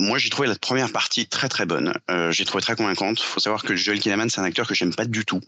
moi, 0.00 0.18
j'ai 0.18 0.30
trouvé 0.30 0.48
la 0.48 0.56
première 0.56 0.90
partie 0.92 1.26
très 1.26 1.48
très 1.48 1.66
bonne. 1.66 1.92
j'ai 2.30 2.44
trouvé 2.44 2.62
très 2.62 2.76
convaincante. 2.76 3.20
Il 3.20 3.26
faut 3.26 3.40
savoir 3.40 3.62
que 3.62 3.76
Joel 3.76 4.00
Kinnaman, 4.00 4.28
c'est 4.30 4.40
un 4.40 4.44
acteur 4.44 4.66
que 4.66 4.74
j'aime 4.74 4.94
pas 4.94 5.04
du 5.04 5.24
tout. 5.24 5.40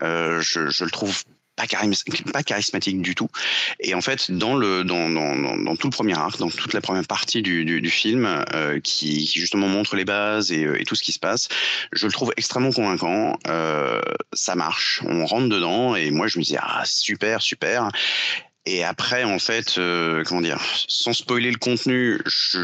je, 0.00 0.40
je 0.68 0.84
le 0.84 0.90
trouve 0.90 1.22
pas, 1.56 1.64
pas 2.32 2.42
charismatique 2.42 3.02
du 3.02 3.14
tout. 3.14 3.28
Et 3.80 3.94
en 3.94 4.00
fait, 4.00 4.30
dans, 4.30 4.56
le, 4.56 4.84
dans, 4.84 5.08
dans, 5.08 5.56
dans, 5.56 5.76
tout 5.76 5.88
le 5.88 5.92
premier 5.92 6.16
arc, 6.16 6.38
dans 6.38 6.50
toute 6.50 6.72
la 6.72 6.80
première 6.80 7.06
partie 7.06 7.42
du, 7.42 7.64
du, 7.64 7.80
du 7.80 7.90
film, 7.90 8.44
euh, 8.54 8.80
qui, 8.80 9.26
qui, 9.26 9.40
justement 9.40 9.68
montre 9.68 9.96
les 9.96 10.04
bases 10.04 10.52
et, 10.52 10.64
euh, 10.64 10.80
et, 10.80 10.84
tout 10.84 10.94
ce 10.94 11.02
qui 11.02 11.12
se 11.12 11.18
passe, 11.18 11.48
je 11.92 12.06
le 12.06 12.12
trouve 12.12 12.32
extrêmement 12.36 12.72
convaincant. 12.72 13.38
Euh, 13.48 14.00
ça 14.32 14.54
marche, 14.54 15.02
on 15.06 15.26
rentre 15.26 15.48
dedans, 15.48 15.94
et 15.94 16.10
moi 16.10 16.26
je 16.26 16.38
me 16.38 16.44
dis, 16.44 16.56
ah 16.58 16.82
super, 16.84 17.42
super. 17.42 17.88
Et 18.64 18.84
après, 18.84 19.24
en 19.24 19.40
fait, 19.40 19.76
euh, 19.78 20.22
comment 20.24 20.40
dire, 20.40 20.60
sans 20.86 21.12
spoiler 21.12 21.50
le 21.50 21.58
contenu, 21.58 22.20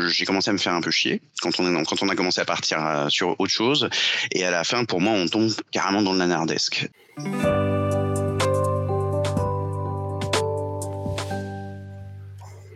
j'ai 0.08 0.24
commencé 0.24 0.48
à 0.48 0.52
me 0.52 0.58
faire 0.58 0.74
un 0.74 0.80
peu 0.80 0.92
chier 0.92 1.20
quand 1.42 1.58
on, 1.58 1.66
est, 1.66 1.84
quand 1.86 2.02
on 2.02 2.08
a 2.08 2.14
commencé 2.14 2.40
à 2.40 2.44
partir 2.44 2.86
euh, 2.86 3.08
sur 3.08 3.34
autre 3.40 3.50
chose. 3.50 3.90
Et 4.30 4.44
à 4.44 4.52
la 4.52 4.62
fin, 4.62 4.84
pour 4.84 5.00
moi, 5.00 5.12
on 5.12 5.26
tombe 5.26 5.50
carrément 5.72 6.00
dans 6.02 6.12
le 6.12 6.18
nanardesque. 6.18 6.88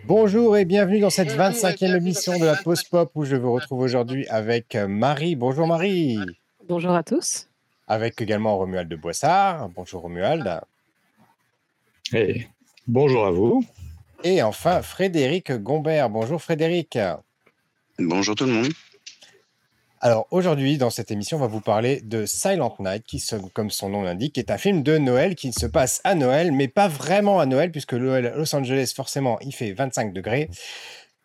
Bonjour 0.05 0.57
et 0.57 0.65
bienvenue 0.65 0.99
dans 0.99 1.11
cette 1.11 1.31
25e 1.31 1.97
émission 1.97 2.37
de 2.41 2.45
la 2.45 2.57
Pause 2.57 2.83
Pop 2.83 3.13
où 3.15 3.25
je 3.25 3.37
vous 3.37 3.53
retrouve 3.53 3.81
aujourd'hui 3.81 4.27
avec 4.27 4.75
Marie. 4.75 5.37
Bonjour 5.37 5.69
Marie. 5.69 6.19
Bonjour 6.69 6.91
à 6.91 7.05
tous. 7.05 7.47
Avec 7.87 8.21
également 8.21 8.59
Romuald 8.59 8.89
de 8.89 8.97
Boissard. 8.97 9.69
Bonjour 9.69 10.03
Romuald. 10.03 10.61
Et 12.13 12.47
bonjour 12.87 13.27
à 13.27 13.31
vous. 13.31 13.65
Et 14.25 14.43
enfin 14.43 14.83
Frédéric 14.83 15.53
Gombert. 15.53 16.11
Bonjour 16.11 16.41
Frédéric. 16.41 16.99
Bonjour 17.99 18.35
tout 18.35 18.45
le 18.45 18.53
monde. 18.53 18.73
Alors 20.05 20.27
aujourd'hui, 20.33 20.79
dans 20.79 20.91
cette 20.91 21.13
émission, 21.13 21.37
on 21.37 21.41
va 21.41 21.47
vous 21.47 21.61
parler 21.61 22.01
de 22.01 22.27
Silent 22.27 22.75
Night, 22.81 23.05
qui, 23.05 23.25
comme 23.53 23.71
son 23.71 23.89
nom 23.89 24.03
l'indique, 24.03 24.37
est 24.37 24.51
un 24.51 24.59
film 24.59 24.83
de 24.83 24.99
Noël 24.99 25.37
qui 25.37 25.53
se 25.53 25.65
passe 25.65 26.01
à 26.03 26.17
Noël, 26.17 26.51
mais 26.51 26.67
pas 26.67 26.89
vraiment 26.89 27.39
à 27.39 27.47
Noël, 27.47 27.71
puisque 27.71 27.93
Los 27.93 28.55
Angeles, 28.57 28.93
forcément, 28.97 29.39
il 29.43 29.53
fait 29.53 29.73
25 29.73 30.13
degrés. 30.13 30.51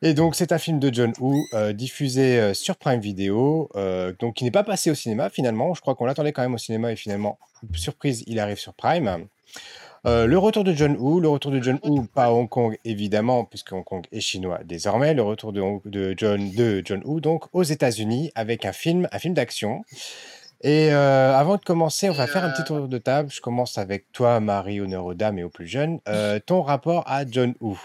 Et 0.04 0.14
donc, 0.14 0.36
c'est 0.36 0.52
un 0.52 0.60
film 0.60 0.78
de 0.78 0.94
John 0.94 1.12
Woo, 1.20 1.44
euh, 1.56 1.74
diffusé 1.74 2.40
euh, 2.40 2.54
sur 2.54 2.76
Prime 2.76 3.00
Video, 3.00 3.68
euh, 3.76 4.14
donc 4.20 4.36
qui 4.36 4.44
n'est 4.44 4.52
pas 4.52 4.64
passé 4.64 4.92
au 4.92 4.96
cinéma 4.96 5.32
finalement. 5.32 5.74
Je 5.74 5.82
crois 5.82 5.96
qu'on 5.96 6.06
l'attendait 6.06 6.32
quand 6.32 6.44
même 6.44 6.54
au 6.54 6.60
cinéma 6.60 6.92
et 6.92 6.96
finalement, 6.96 7.40
surprise, 7.74 8.24
il 8.28 8.40
arrive 8.40 8.60
sur 8.60 8.76
Prime. 8.76 9.28
Euh, 10.08 10.26
le 10.26 10.38
retour 10.38 10.64
de 10.64 10.72
John 10.72 10.96
Woo, 10.98 11.20
le 11.20 11.28
retour 11.28 11.52
de 11.52 11.62
John 11.62 11.80
Woo, 11.84 12.04
pas 12.04 12.26
à 12.26 12.32
Hong 12.32 12.48
Kong 12.48 12.78
évidemment, 12.86 13.44
puisque 13.44 13.74
Hong 13.74 13.84
Kong 13.84 14.06
est 14.14 14.22
chinois 14.22 14.60
désormais. 14.64 15.14
Le 15.14 15.22
retour 15.22 15.52
de, 15.52 15.62
de 15.84 16.14
John 16.16 16.50
de 16.52 16.82
John 16.86 17.02
Woo 17.04 17.20
donc 17.20 17.44
aux 17.52 17.64
États-Unis 17.64 18.32
avec 18.34 18.64
un 18.64 18.72
film, 18.72 19.10
un 19.12 19.20
film 19.20 19.34
d'action. 19.34 19.84
Et 20.62 20.94
euh, 20.94 21.36
avant 21.36 21.58
de 21.58 21.62
commencer, 21.62 22.10
on 22.10 22.14
va 22.14 22.26
faire 22.26 22.46
un 22.46 22.52
petit 22.52 22.64
tour 22.64 22.88
de 22.88 22.98
table. 22.98 23.30
Je 23.32 23.42
commence 23.42 23.78
avec 23.78 24.10
toi, 24.14 24.40
Marie, 24.40 24.80
honneur 24.80 25.04
aux 25.06 25.14
dames 25.14 25.40
et 25.40 25.44
aux 25.44 25.50
plus 25.50 25.68
jeunes. 25.68 26.00
Euh, 26.08 26.40
ton 26.44 26.62
rapport 26.62 27.04
à 27.06 27.26
John 27.30 27.54
Woo? 27.60 27.78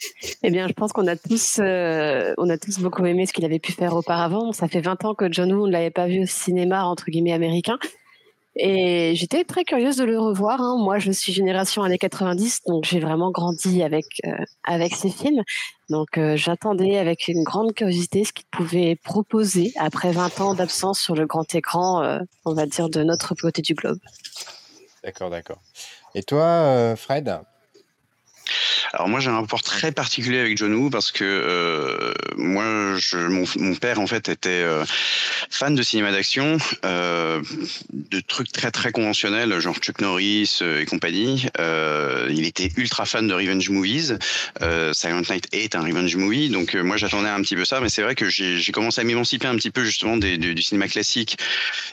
Eh 0.42 0.50
bien, 0.50 0.66
je 0.66 0.72
pense 0.72 0.92
qu'on 0.92 1.06
a 1.08 1.16
tous, 1.16 1.60
on 1.60 2.48
a 2.48 2.56
tous 2.56 2.78
beaucoup 2.78 3.04
aimé 3.04 3.26
ce 3.26 3.34
qu'il 3.34 3.44
avait 3.44 3.58
pu 3.58 3.72
faire 3.72 3.94
auparavant. 3.94 4.52
Ça 4.52 4.68
fait 4.68 4.80
20 4.80 5.04
ans 5.04 5.14
que 5.14 5.30
John 5.30 5.52
Woo, 5.52 5.66
ne 5.66 5.72
l'avait 5.72 5.90
pas 5.90 6.06
vu 6.06 6.22
au 6.22 6.26
cinéma 6.26 6.84
entre 6.84 7.10
guillemets 7.10 7.34
américain. 7.34 7.78
Et 8.56 9.14
j'étais 9.14 9.44
très 9.44 9.64
curieuse 9.64 9.96
de 9.96 10.04
le 10.04 10.18
revoir. 10.18 10.60
Hein. 10.60 10.76
Moi, 10.78 10.98
je 10.98 11.12
suis 11.12 11.32
génération 11.32 11.82
années 11.82 11.98
90, 11.98 12.62
donc 12.66 12.84
j'ai 12.84 12.98
vraiment 12.98 13.30
grandi 13.30 13.82
avec, 13.82 14.06
euh, 14.26 14.32
avec 14.64 14.94
ces 14.94 15.10
films. 15.10 15.42
Donc 15.88 16.18
euh, 16.18 16.36
j'attendais 16.36 16.98
avec 16.98 17.28
une 17.28 17.44
grande 17.44 17.72
curiosité 17.74 18.24
ce 18.24 18.32
qu'il 18.32 18.46
pouvait 18.50 18.96
proposer 18.96 19.72
après 19.76 20.10
20 20.12 20.40
ans 20.40 20.54
d'absence 20.54 21.00
sur 21.00 21.14
le 21.14 21.26
grand 21.26 21.54
écran, 21.54 22.02
euh, 22.02 22.18
on 22.44 22.54
va 22.54 22.66
dire, 22.66 22.88
de 22.88 23.02
notre 23.04 23.34
côté 23.34 23.62
du 23.62 23.74
globe. 23.74 23.98
D'accord, 25.04 25.30
d'accord. 25.30 25.58
Et 26.14 26.22
toi, 26.22 26.94
Fred? 26.96 27.40
Alors 28.92 29.08
moi 29.08 29.20
j'ai 29.20 29.30
un 29.30 29.34
rapport 29.34 29.62
très 29.62 29.92
particulier 29.92 30.40
avec 30.40 30.56
John 30.56 30.74
Woo 30.74 30.90
parce 30.90 31.12
que 31.12 31.24
euh, 31.24 32.12
moi 32.36 32.64
mon, 33.56 33.74
père 33.76 34.00
en 34.00 34.06
fait 34.08 34.28
était 34.28 34.48
euh, 34.48 34.84
fan 35.48 35.76
de 35.76 35.82
cinéma 35.82 36.10
d'action, 36.10 36.58
euh, 36.84 37.40
de 37.92 38.20
trucs 38.20 38.50
très 38.50 38.72
très 38.72 38.90
conventionnels 38.90 39.60
genre 39.60 39.76
Chuck 39.76 40.00
Norris 40.00 40.58
et 40.62 40.84
compagnie. 40.86 41.46
Il 42.30 42.44
était 42.44 42.70
ultra 42.76 43.04
fan 43.04 43.28
de 43.28 43.34
revenge 43.34 43.68
movies. 43.70 44.18
Silent 44.92 45.22
Night 45.30 45.46
est 45.52 45.74
un 45.74 45.82
revenge 45.82 46.16
movie 46.16 46.48
donc 46.48 46.74
moi 46.74 46.96
j'attendais 46.96 47.28
un 47.28 47.40
petit 47.42 47.56
peu 47.56 47.64
ça 47.64 47.80
mais 47.80 47.88
c'est 47.88 48.02
vrai 48.02 48.14
que 48.14 48.28
j'ai 48.28 48.72
commencé 48.72 49.00
à 49.00 49.04
m'émanciper 49.04 49.46
un 49.46 49.56
petit 49.56 49.70
peu 49.70 49.84
justement 49.84 50.16
des, 50.16 50.36
du, 50.36 50.60
cinéma 50.62 50.88
classique 50.88 51.38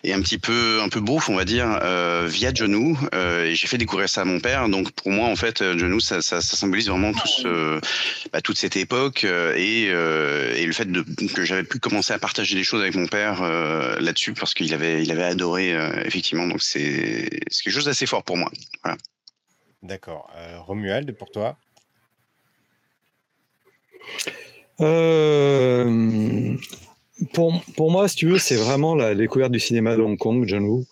et 0.03 0.13
un 0.13 0.22
petit 0.22 0.40
peu 0.40 0.80
un 0.81 0.90
peu 0.90 1.00
bouffe 1.00 1.30
on 1.30 1.36
va 1.36 1.46
dire 1.46 1.80
via 2.25 2.52
John 2.53 2.74
Woo 2.74 2.97
et 3.13 3.53
j'ai 3.56 3.68
fait 3.68 3.78
découvrir 3.78 4.09
ça 4.09 4.22
à 4.22 4.25
mon 4.25 4.40
père 4.40 4.68
donc 4.69 4.91
pour 4.91 5.12
moi 5.12 5.28
en 5.28 5.36
fait 5.36 5.63
John 5.78 5.94
Woo 5.94 6.00
ça 6.00 6.22
symbolise 6.22 6.87
vraiment 6.90 7.12
tout 7.14 7.28
ce, 7.28 7.80
bah, 8.31 8.42
toute 8.42 8.58
cette 8.58 8.75
époque 8.75 9.24
euh, 9.24 9.53
et, 9.56 9.88
euh, 9.90 10.56
et 10.56 10.66
le 10.66 10.74
fait 10.74 10.92
de, 10.92 11.03
que 11.34 11.44
j'avais 11.46 11.64
pu 11.64 11.80
commencer 11.80 12.14
à 12.14 12.20
partager 12.20 12.56
des 12.56 12.64
choses 12.64 12.81
avec 12.81 12.96
mon 12.96 13.08
père 13.08 13.42
euh, 13.42 14.00
là-dessus 14.00 14.34
parce 14.34 14.53
qu'il 14.53 14.74
avait, 14.74 15.03
il 15.03 15.12
avait 15.12 15.24
adoré 15.24 15.72
effectivement. 16.06 16.48
Donc 16.48 16.62
c'est 16.62 17.30
quelque 17.64 17.74
chose 17.74 17.86
d'assez 17.86 18.06
fort 18.06 18.24
pour 18.24 18.38
moi. 18.38 18.52
Voilà. 18.84 18.98
D'accord. 19.84 20.30
Romuald, 20.66 21.12
pour 21.14 21.31
toi? 21.31 21.58
Pour, 27.34 27.64
pour, 27.75 27.92
moi, 27.92 28.08
si 28.08 28.16
tu 28.16 28.28
veux, 28.28 28.38
c'est 28.38 28.56
vraiment 28.56 28.94
la 28.94 29.16
découverte 29.16 29.52
du 29.52 29.59
cinéma 29.59 29.96
de 29.96 30.02
Hong 30.02 30.18
Kong, 30.18 30.46
John 30.48 30.64
Woo. 30.66 30.86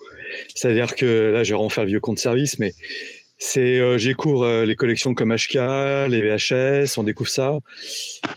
C'est-à-dire 0.53 0.95
que 0.95 1.31
là, 1.31 1.43
je 1.43 1.53
vais 1.53 1.59
refaire 1.59 1.83
le 1.83 1.91
vieux 1.91 1.99
compte 1.99 2.17
service, 2.17 2.59
mais 2.59 2.73
c'est, 3.37 3.79
euh, 3.79 3.97
j'ai 3.97 4.15
euh, 4.25 4.65
les 4.65 4.75
collections 4.75 5.13
comme 5.13 5.35
HK, 5.35 5.55
les 6.09 6.21
VHS, 6.21 6.97
on 6.97 7.03
découvre 7.03 7.29
ça. 7.29 7.57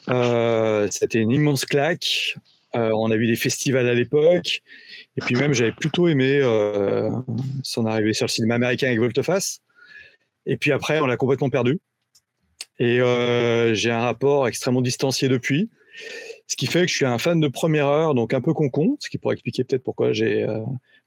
Euh, 0.08 0.88
c'était 0.90 1.20
une 1.20 1.30
immense 1.30 1.64
claque. 1.64 2.34
On 2.74 3.10
a 3.10 3.16
vu 3.16 3.26
des 3.26 3.36
festivals 3.36 3.88
à 3.88 3.94
l'époque. 3.94 4.62
Et 5.16 5.20
puis 5.20 5.34
même, 5.34 5.52
j'avais 5.52 5.72
plutôt 5.72 6.06
aimé 6.06 6.40
son 7.64 7.86
arrivée 7.86 8.12
sur 8.12 8.26
le 8.26 8.30
cinéma 8.30 8.54
américain 8.54 8.86
avec 8.86 9.00
Volteface. 9.00 9.62
Et 10.46 10.56
puis 10.56 10.70
après, 10.70 11.00
on 11.00 11.06
l'a 11.06 11.16
complètement 11.16 11.50
perdu. 11.50 11.80
Et 12.78 13.00
j'ai 13.74 13.90
un 13.90 14.00
rapport 14.00 14.46
extrêmement 14.46 14.82
distancié 14.82 15.28
depuis. 15.28 15.70
Ce 16.46 16.54
qui 16.54 16.66
fait 16.66 16.82
que 16.82 16.88
je 16.88 16.94
suis 16.94 17.06
un 17.06 17.18
fan 17.18 17.40
de 17.40 17.48
première 17.48 17.86
heure, 17.86 18.14
donc 18.14 18.32
un 18.32 18.40
peu 18.40 18.54
concon, 18.54 18.96
ce 19.00 19.08
qui 19.08 19.18
pourrait 19.18 19.34
expliquer 19.34 19.64
peut-être 19.64 19.82
pourquoi 19.82 20.12
j'ai 20.12 20.46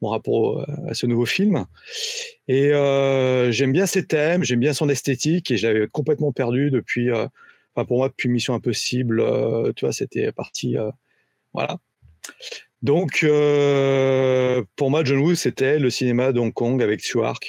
mon 0.01 0.09
rapport 0.09 0.66
à 0.88 0.94
ce 0.94 1.06
nouveau 1.06 1.25
film. 1.25 1.66
Et 2.47 2.73
euh, 2.73 3.51
j'aime 3.51 3.72
bien 3.72 3.85
ses 3.85 4.06
thèmes, 4.06 4.44
j'aime 4.44 4.59
bien 4.59 4.73
son 4.73 4.89
esthétique, 4.89 5.51
et 5.51 5.57
j'avais 5.57 5.88
complètement 5.88 6.31
perdu 6.31 6.72
depuis, 6.72 7.09
euh, 7.09 7.28
enfin 7.73 7.85
pour 7.85 7.97
moi, 7.97 8.09
depuis 8.09 8.29
Mission 8.29 8.53
Impossible, 8.53 9.22
euh, 9.22 9.72
tu 9.75 9.85
vois, 9.85 9.94
c'était 9.94 10.31
parti, 10.31 10.78
euh, 10.78 10.89
voilà. 11.53 11.78
Donc, 12.81 13.23
euh, 13.23 14.63
pour 14.75 14.89
moi, 14.89 15.03
John 15.03 15.19
Woo, 15.19 15.35
c'était 15.35 15.78
le 15.79 15.89
cinéma 15.89 16.31
de 16.31 16.39
Hong 16.39 16.53
Kong 16.53 16.81
avec 16.81 17.01
Stuart 17.01 17.39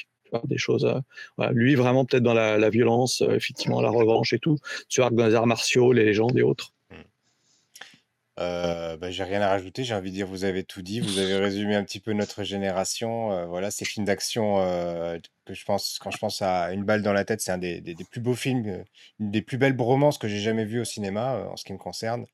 des 0.44 0.56
choses. 0.56 0.90
Lui, 1.50 1.74
vraiment, 1.74 2.04
peut-être 2.04 2.22
dans 2.22 2.32
la, 2.32 2.70
violence, 2.70 3.22
effectivement, 3.28 3.82
la 3.82 3.90
revanche 3.90 4.32
et 4.32 4.38
tout. 4.38 4.56
Stuart 4.88 5.10
dans 5.10 5.26
les 5.26 5.34
arts 5.34 5.46
martiaux, 5.46 5.92
les 5.92 6.04
légendes 6.04 6.38
et 6.38 6.42
autres. 6.42 6.72
Bah, 8.36 9.10
j'ai 9.10 9.24
rien 9.24 9.40
à 9.42 9.48
rajouter, 9.48 9.84
j'ai 9.84 9.94
envie 9.94 10.10
de 10.10 10.14
dire, 10.16 10.26
vous 10.26 10.44
avez 10.44 10.64
tout 10.64 10.82
dit, 10.82 11.00
vous 11.00 11.18
avez 11.18 11.36
résumé 11.38 11.74
un 11.76 11.84
petit 11.84 12.00
peu 12.00 12.12
notre 12.12 12.42
génération. 12.44 13.46
Voilà, 13.48 13.70
ces 13.70 13.84
films 13.84 14.06
d'action 14.06 14.56
que 15.44 15.54
je 15.54 15.64
pense, 15.64 15.98
quand 16.00 16.10
je 16.10 16.18
pense 16.18 16.42
à 16.42 16.72
Une 16.72 16.84
balle 16.84 17.02
dans 17.02 17.12
la 17.12 17.24
tête, 17.24 17.40
c'est 17.40 17.52
un 17.52 17.58
des, 17.58 17.80
des, 17.80 17.94
des 17.94 18.04
plus 18.04 18.20
beaux 18.20 18.34
films, 18.34 18.84
une 19.20 19.30
des 19.30 19.42
plus 19.42 19.58
belles 19.58 19.76
bromances 19.76 20.18
que 20.18 20.28
j'ai 20.28 20.40
jamais 20.40 20.64
vues 20.64 20.80
au 20.80 20.84
cinéma, 20.84 21.46
en 21.50 21.56
ce 21.56 21.64
qui 21.64 21.72
me 21.72 21.78
concerne. 21.78 22.26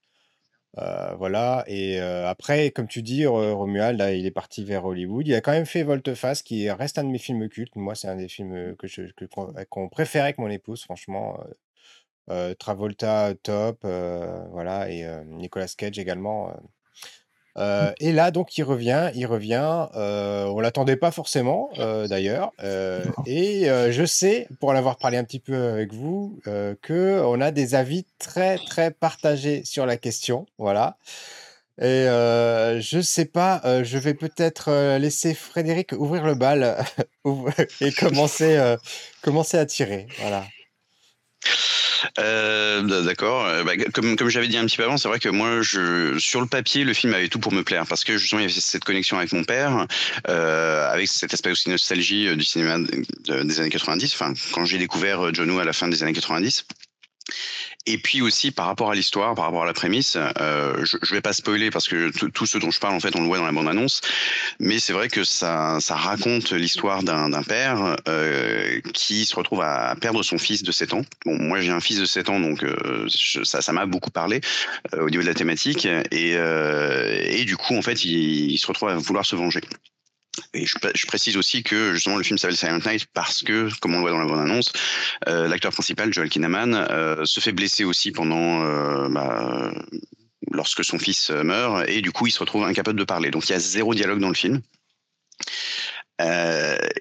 Voilà, 1.18 1.64
et 1.66 1.98
après, 2.00 2.70
comme 2.70 2.86
tu 2.88 3.02
dis, 3.02 3.26
Romuald, 3.26 3.98
là, 3.98 4.12
il 4.14 4.26
est 4.26 4.30
parti 4.30 4.64
vers 4.64 4.84
Hollywood. 4.84 5.26
Il 5.26 5.34
a 5.34 5.40
quand 5.40 5.52
même 5.52 5.66
fait 5.66 5.82
Volte-Face, 5.82 6.42
qui 6.42 6.70
reste 6.70 6.98
un 6.98 7.04
de 7.04 7.10
mes 7.10 7.18
films 7.18 7.48
cultes. 7.48 7.74
Moi, 7.76 7.94
c'est 7.94 8.08
un 8.08 8.16
des 8.16 8.28
films 8.28 8.76
que 8.76 8.86
je, 8.86 9.02
que, 9.16 9.24
qu'on 9.64 9.88
préférait 9.88 10.24
avec 10.24 10.38
mon 10.38 10.48
épouse, 10.48 10.82
franchement. 10.84 11.42
Euh, 12.30 12.54
Travolta 12.54 13.32
top, 13.42 13.78
euh, 13.84 14.44
voilà, 14.52 14.90
et 14.90 15.04
euh, 15.04 15.22
Nicolas 15.24 15.68
Cage 15.76 15.98
également. 15.98 16.52
Mmh. 17.56 17.60
et 17.98 18.12
là, 18.12 18.30
donc, 18.30 18.56
il 18.56 18.62
revient, 18.62 19.10
il 19.14 19.26
revient. 19.26 19.88
on 19.94 20.60
l'attendait 20.60 20.96
pas 20.96 21.10
forcément, 21.10 21.70
d'ailleurs. 21.76 22.52
et 23.26 23.64
je 23.90 24.04
sais, 24.04 24.46
pour 24.60 24.68
en 24.68 24.76
avoir 24.76 24.96
parlé 24.96 25.16
un 25.16 25.24
petit 25.24 25.40
peu 25.40 25.56
avec 25.56 25.92
vous, 25.92 26.38
que 26.44 27.20
on 27.24 27.40
a 27.40 27.50
des 27.50 27.74
avis 27.74 28.06
très 28.18 28.58
très 28.58 28.92
partagés 28.92 29.64
sur 29.64 29.86
la 29.86 29.96
question. 29.96 30.46
Voilà. 30.58 30.98
Et 31.80 32.04
je 32.06 33.00
sais 33.02 33.26
pas, 33.26 33.82
je 33.82 33.98
vais 33.98 34.14
peut-être 34.14 34.96
laisser 34.98 35.34
Frédéric 35.34 35.90
ouvrir 35.92 36.24
le 36.26 36.36
bal 36.36 36.84
et 37.80 37.90
commencer, 37.90 38.76
commencer 39.20 39.58
à 39.58 39.66
tirer. 39.66 40.06
Voilà. 40.20 40.44
Euh, 42.18 43.02
d'accord. 43.02 43.46
Euh, 43.46 43.64
bah, 43.64 43.72
comme, 43.92 44.16
comme 44.16 44.28
j'avais 44.28 44.48
dit 44.48 44.56
un 44.56 44.66
petit 44.66 44.76
peu 44.76 44.84
avant, 44.84 44.96
c'est 44.96 45.08
vrai 45.08 45.18
que 45.18 45.28
moi, 45.28 45.62
je, 45.62 46.18
sur 46.18 46.40
le 46.40 46.46
papier, 46.46 46.84
le 46.84 46.94
film 46.94 47.14
avait 47.14 47.28
tout 47.28 47.38
pour 47.38 47.52
me 47.52 47.62
plaire 47.62 47.86
parce 47.86 48.04
que 48.04 48.16
justement, 48.16 48.40
il 48.40 48.48
y 48.48 48.50
avait 48.50 48.60
cette 48.60 48.84
connexion 48.84 49.18
avec 49.18 49.32
mon 49.32 49.44
père, 49.44 49.86
euh, 50.28 50.90
avec 50.90 51.08
cet 51.08 51.34
aspect 51.34 51.50
aussi 51.50 51.70
nostalgie 51.70 52.34
du 52.36 52.44
cinéma 52.44 52.78
des 53.26 53.60
années 53.60 53.70
90. 53.70 54.12
Enfin, 54.14 54.34
quand 54.52 54.64
j'ai 54.64 54.78
découvert 54.78 55.32
John 55.34 55.50
Woo 55.50 55.58
à 55.58 55.64
la 55.64 55.72
fin 55.72 55.88
des 55.88 56.02
années 56.02 56.12
90. 56.12 56.64
Et 57.86 57.96
puis 57.96 58.20
aussi 58.20 58.50
par 58.50 58.66
rapport 58.66 58.90
à 58.90 58.94
l'histoire, 58.94 59.34
par 59.34 59.46
rapport 59.46 59.62
à 59.62 59.66
la 59.66 59.72
prémisse, 59.72 60.16
euh, 60.16 60.84
je 60.84 60.96
ne 60.96 61.16
vais 61.16 61.20
pas 61.22 61.32
spoiler 61.32 61.70
parce 61.70 61.88
que 61.88 62.10
tout 62.28 62.44
ce 62.44 62.58
dont 62.58 62.70
je 62.70 62.78
parle, 62.80 62.94
en 62.94 63.00
fait, 63.00 63.16
on 63.16 63.20
le 63.20 63.26
voit 63.26 63.38
dans 63.38 63.46
la 63.46 63.52
bande-annonce, 63.52 64.02
mais 64.60 64.78
c'est 64.78 64.92
vrai 64.92 65.08
que 65.08 65.24
ça, 65.24 65.78
ça 65.80 65.94
raconte 65.94 66.52
l'histoire 66.52 67.02
d'un 67.02 67.42
père 67.42 67.96
euh, 68.06 68.80
qui 68.92 69.24
se 69.24 69.34
retrouve 69.34 69.62
à 69.62 69.94
perdre 70.00 70.22
son 70.22 70.36
fils 70.36 70.62
de 70.62 70.72
7 70.72 70.92
ans. 70.94 71.02
Bon, 71.24 71.38
moi 71.38 71.60
j'ai 71.60 71.70
un 71.70 71.80
fils 71.80 71.98
de 71.98 72.04
7 72.04 72.28
ans, 72.28 72.40
donc 72.40 72.62
euh, 72.62 73.06
ça 73.08 73.72
m'a 73.72 73.86
beaucoup 73.86 74.10
parlé 74.10 74.40
euh, 74.94 75.06
au 75.06 75.10
niveau 75.10 75.22
de 75.22 75.28
la 75.28 75.34
thématique, 75.34 75.86
et, 75.86 76.36
euh, 76.36 77.18
et 77.24 77.44
du 77.44 77.56
coup, 77.56 77.74
en 77.74 77.82
fait, 77.82 78.04
il, 78.04 78.50
il 78.50 78.58
se 78.58 78.66
retrouve 78.66 78.90
à 78.90 78.96
vouloir 78.96 79.24
se 79.24 79.36
venger. 79.36 79.60
Et 80.54 80.66
je, 80.66 81.06
précise 81.06 81.36
aussi 81.36 81.62
que 81.62 81.94
justement 81.94 82.16
le 82.16 82.22
film 82.22 82.38
s'appelle 82.38 82.56
Silent 82.56 82.80
Night 82.84 83.06
parce 83.12 83.42
que, 83.42 83.68
comme 83.80 83.94
on 83.94 83.96
le 83.96 84.02
voit 84.02 84.10
dans 84.10 84.18
la 84.18 84.26
bande-annonce, 84.26 84.72
euh, 85.28 85.48
l'acteur 85.48 85.72
principal, 85.72 86.12
Joel 86.12 86.28
Kinnaman, 86.28 86.74
euh, 86.74 87.24
se 87.24 87.40
fait 87.40 87.52
blesser 87.52 87.84
aussi 87.84 88.12
pendant 88.12 88.62
euh, 88.62 89.08
bah, 89.08 89.72
lorsque 90.50 90.84
son 90.84 90.98
fils 90.98 91.30
meurt 91.30 91.88
et 91.88 92.00
du 92.00 92.12
coup 92.12 92.26
il 92.26 92.30
se 92.30 92.40
retrouve 92.40 92.64
incapable 92.64 92.98
de 92.98 93.04
parler. 93.04 93.30
Donc 93.30 93.48
il 93.48 93.52
y 93.52 93.54
a 93.54 93.60
zéro 93.60 93.94
dialogue 93.94 94.20
dans 94.20 94.28
le 94.28 94.34
film. 94.34 94.60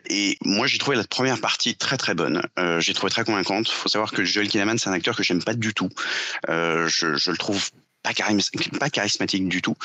Et 0.09 0.37
moi, 0.45 0.67
j'ai 0.67 0.77
trouvé 0.77 0.95
la 0.95 1.03
première 1.03 1.41
partie 1.41 1.75
très 1.75 1.97
très 1.97 2.13
bonne. 2.13 2.43
J'ai 2.79 2.93
trouvé 2.93 3.09
très 3.09 3.23
convaincante. 3.23 3.67
Il 3.67 3.73
faut 3.73 3.89
savoir 3.89 4.11
que 4.11 4.23
Joel 4.23 4.47
Kinnaman, 4.47 4.77
c'est 4.77 4.89
un 4.89 4.93
acteur 4.93 5.15
que 5.15 5.23
j'aime 5.23 5.43
pas 5.43 5.55
du 5.55 5.73
tout. 5.73 5.89
Je, 6.47 6.87
je, 6.87 7.31
le 7.31 7.37
trouve 7.37 7.71
pas, 8.79 8.89
charismatique 8.89 9.47
du 9.47 9.61
tout. 9.61 9.75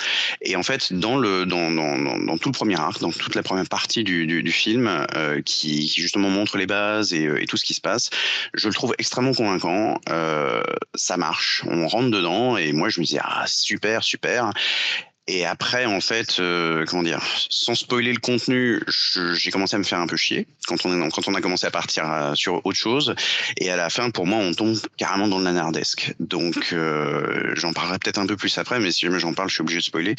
Et 0.41 0.57
en 0.57 0.63
fait, 0.63 0.93
dans, 0.93 1.17
le, 1.17 1.47
dans, 1.47 1.71
dans, 1.71 1.99
dans, 1.99 2.39
tout 2.39 2.49
le 2.49 2.55
premier 2.55 2.79
arc, 2.79 3.01
dans 3.01 3.11
toute 3.11 3.35
la 3.35 3.43
première 3.43 3.69
partie 3.69 4.05
du, 4.05 4.27
du, 4.27 4.43
du 4.43 4.53
film, 4.53 5.07
euh, 5.17 5.41
qui, 5.43 5.89
qui, 5.89 6.01
justement 6.01 6.31
montre 6.31 6.59
les 6.59 6.67
bases 6.67 7.13
et, 7.13 7.25
et, 7.25 7.47
tout 7.47 7.57
ce 7.57 7.65
qui 7.65 7.75
se 7.75 7.81
passe, 7.81 8.11
je 8.55 8.69
le 8.69 8.75
trouve 8.75 8.95
extrêmement 8.99 9.35
convaincant. 9.35 10.01
Euh, 10.09 10.63
ça 10.95 11.17
marche, 11.17 11.63
on 11.67 11.87
rentre 11.87 12.11
dedans, 12.11 12.57
et 12.57 12.73
moi 12.73 12.89
je 12.89 13.01
me 13.01 13.05
dis, 13.05 13.19
ah 13.21 13.45
super, 13.47 14.03
super. 14.03 14.53
Et 15.29 15.47
après, 15.47 15.87
en 15.87 16.01
fait, 16.01 16.41
euh, 16.41 16.85
comment 16.87 17.05
dire, 17.05 17.23
sans 17.49 17.77
spoiler 17.77 18.13
le 18.13 18.19
contenu, 18.19 18.81
j'ai 19.35 19.51
commencé 19.53 19.77
à 19.77 19.79
me 19.79 19.85
faire 19.85 20.01
un 20.01 20.09
peu 20.09 20.17
chier 20.17 20.49
quand 20.67 20.85
on, 20.85 21.01
est, 21.01 21.11
quand 21.13 21.29
on 21.29 21.35
a 21.35 21.41
commencé 21.41 21.65
à 21.65 21.71
partir 21.71 22.07
à, 22.07 22.35
sur 22.35 22.65
autre 22.67 22.79
chose. 22.79 23.15
Et 23.57 23.71
à 23.71 23.77
la 23.77 23.89
fin, 23.89 24.11
pour 24.11 24.27
moi, 24.27 24.39
on 24.39 24.53
tombe 24.53 24.77
carrément 24.97 25.29
dans 25.29 25.39
le 25.39 25.45
nanardesque. 25.45 26.15
Donc, 26.19 26.71
euh, 26.73 27.55
j'en 27.55 27.73
parlerai 27.73 27.99
peut-être 28.01 28.19
un 28.19 28.27
peu 28.27 28.37
plus 28.37 28.57
après, 28.59 28.81
mais 28.81 28.91
si 28.91 29.07
jamais 29.07 29.21
j'en 29.21 29.33
parle, 29.33 29.49
je 29.49 29.55
suis 29.55 29.63
obligé 29.63 29.79
de 29.79 29.85
spoiler. 29.85 30.17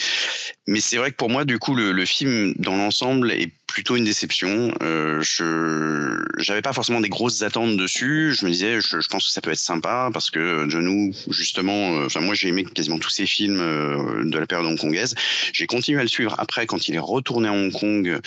Mais 0.68 0.80
c'est 0.80 0.98
vrai 0.98 1.12
que 1.12 1.18
pour 1.18 1.30
moi, 1.30 1.44
du 1.44 1.60
coup, 1.60 1.76
le, 1.76 1.92
le 1.92 2.06
film, 2.06 2.54
dans 2.58 2.78
l'ensemble, 2.78 3.32
est 3.32 3.52
plutôt 3.74 3.96
une 3.96 4.04
déception. 4.04 4.72
Euh, 4.84 5.20
je 5.22 6.24
j'avais 6.38 6.62
pas 6.62 6.74
forcément 6.74 7.02
des 7.02 7.10
grosses 7.10 7.42
attentes 7.42 7.76
dessus. 7.76 8.36
Je 8.38 8.46
me 8.46 8.52
disais, 8.52 8.80
je, 8.80 9.00
je 9.00 9.08
pense 9.08 9.26
que 9.26 9.32
ça 9.32 9.42
peut 9.42 9.50
être 9.50 9.58
sympa 9.58 10.12
parce 10.14 10.30
que 10.30 10.68
John 10.70 10.88
Woo, 10.88 11.12
justement, 11.32 11.96
euh, 11.98 12.06
enfin 12.06 12.22
moi 12.22 12.36
j'ai 12.36 12.50
aimé 12.50 12.66
quasiment 12.66 13.00
tous 13.00 13.10
ses 13.10 13.26
films 13.26 13.60
euh, 13.60 14.24
de 14.26 14.38
la 14.38 14.46
période 14.46 14.68
hongkongaise. 14.68 15.16
J'ai 15.54 15.66
continué 15.66 16.00
à 16.00 16.04
le 16.04 16.08
suivre 16.08 16.36
après 16.38 16.68
quand 16.68 16.88
il 16.88 16.94
est 16.94 17.00
retourné 17.00 17.48
à 17.48 17.52
Hong 17.52 17.72
Kong 17.72 18.20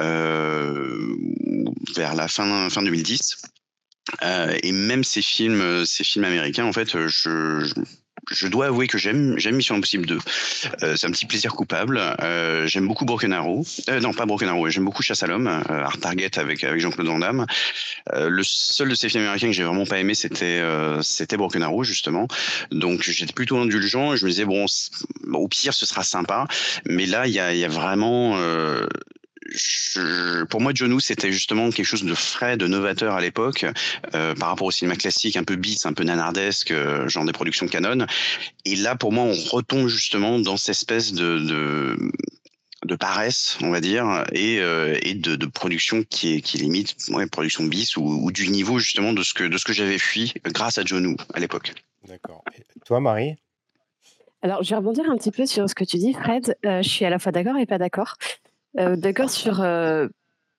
euh, 0.00 1.16
vers 1.94 2.14
la 2.14 2.26
fin 2.26 2.70
fin 2.70 2.82
2010. 2.82 3.42
Euh, 4.22 4.56
et 4.62 4.72
même 4.72 5.04
ces 5.04 5.22
films, 5.22 5.84
ces 5.84 6.04
films 6.04 6.24
américains, 6.24 6.64
en 6.64 6.72
fait, 6.72 6.88
je, 6.88 7.60
je 7.60 7.74
je 8.30 8.48
dois 8.48 8.66
avouer 8.66 8.86
que 8.86 8.98
j'aime 8.98 9.38
j'aime 9.38 9.56
Mission 9.56 9.74
Impossible 9.76 10.06
2. 10.06 10.18
Euh, 10.82 10.96
c'est 10.96 11.06
un 11.06 11.10
petit 11.10 11.26
plaisir 11.26 11.52
coupable. 11.52 11.98
Euh, 12.20 12.66
j'aime 12.66 12.86
beaucoup 12.86 13.04
Broken 13.04 13.32
Arrow. 13.32 13.64
Euh, 13.88 14.00
non, 14.00 14.12
pas 14.12 14.26
Broken 14.26 14.48
Arrow. 14.48 14.68
J'aime 14.68 14.84
beaucoup 14.84 15.02
Chasse 15.02 15.22
à 15.22 15.26
l'homme, 15.26 15.46
Art 15.46 15.98
Target 15.98 16.38
avec 16.38 16.64
avec 16.64 16.80
Jean-Claude 16.80 17.06
Van 17.06 17.18
Damme. 17.18 17.46
le 18.12 18.42
seul 18.42 18.88
de 18.88 18.94
ces 18.94 19.08
films 19.08 19.24
américains 19.24 19.48
que 19.48 19.52
j'ai 19.52 19.64
vraiment 19.64 19.86
pas 19.86 19.98
aimé, 19.98 20.14
c'était 20.14 20.62
c'était 21.02 21.36
Broken 21.36 21.62
Arrow 21.62 21.84
justement. 21.84 22.28
Donc 22.70 23.02
j'étais 23.02 23.32
plutôt 23.32 23.58
indulgent 23.58 24.14
et 24.14 24.16
je 24.16 24.24
me 24.24 24.30
disais 24.30 24.44
bon, 24.44 24.66
au 25.32 25.48
pire 25.48 25.74
ce 25.74 25.86
sera 25.86 26.02
sympa. 26.02 26.46
Mais 26.86 27.06
là, 27.06 27.26
il 27.26 27.32
y 27.32 27.40
a 27.40 27.54
y 27.54 27.64
a 27.64 27.68
vraiment 27.68 28.38
je, 29.50 30.44
pour 30.44 30.60
moi, 30.60 30.72
John 30.74 30.92
Woo, 30.92 31.00
c'était 31.00 31.32
justement 31.32 31.70
quelque 31.70 31.86
chose 31.86 32.04
de 32.04 32.14
frais, 32.14 32.56
de 32.56 32.66
novateur 32.66 33.14
à 33.14 33.20
l'époque, 33.20 33.66
euh, 34.14 34.34
par 34.34 34.48
rapport 34.48 34.66
au 34.66 34.70
cinéma 34.70 34.96
classique, 34.96 35.36
un 35.36 35.44
peu 35.44 35.56
bis, 35.56 35.86
un 35.86 35.92
peu 35.92 36.04
nanardesque, 36.04 36.70
euh, 36.70 37.08
genre 37.08 37.24
des 37.24 37.32
productions 37.32 37.66
canon. 37.66 38.06
Et 38.64 38.76
là, 38.76 38.96
pour 38.96 39.12
moi, 39.12 39.24
on 39.24 39.34
retombe 39.34 39.88
justement 39.88 40.38
dans 40.38 40.56
cette 40.56 40.70
espèce 40.70 41.12
de, 41.12 41.38
de 41.38 41.96
de 42.84 42.96
paresse, 42.96 43.56
on 43.62 43.70
va 43.70 43.80
dire, 43.80 44.24
et, 44.32 44.60
euh, 44.60 44.98
et 45.00 45.14
de, 45.14 45.36
de, 45.36 45.46
production 45.46 46.02
qui 46.02 46.34
est, 46.34 46.40
qui 46.42 46.58
limite 46.58 46.94
ouais, 47.08 47.26
production 47.26 47.64
bis 47.64 47.96
ou, 47.96 48.02
ou, 48.02 48.30
du 48.30 48.48
niveau 48.48 48.78
justement 48.78 49.14
de 49.14 49.22
ce 49.22 49.32
que, 49.32 49.44
de 49.44 49.56
ce 49.56 49.64
que 49.64 49.72
j'avais 49.72 49.96
fui 49.96 50.34
grâce 50.44 50.76
à 50.76 50.82
John 50.84 51.06
Woo 51.06 51.16
à 51.32 51.40
l'époque. 51.40 51.72
D'accord. 52.06 52.44
Toi, 52.84 53.00
Marie? 53.00 53.36
Alors, 54.42 54.62
je 54.62 54.70
vais 54.70 54.76
rebondir 54.76 55.10
un 55.10 55.16
petit 55.16 55.30
peu 55.30 55.46
sur 55.46 55.68
ce 55.70 55.74
que 55.74 55.84
tu 55.84 55.96
dis, 55.96 56.12
Fred. 56.12 56.54
Euh, 56.66 56.82
je 56.82 56.88
suis 56.88 57.06
à 57.06 57.10
la 57.10 57.18
fois 57.18 57.32
d'accord 57.32 57.56
et 57.56 57.64
pas 57.64 57.78
d'accord. 57.78 58.16
Euh, 58.78 58.96
d'accord 58.96 59.30
sur 59.30 59.60
euh, 59.60 60.08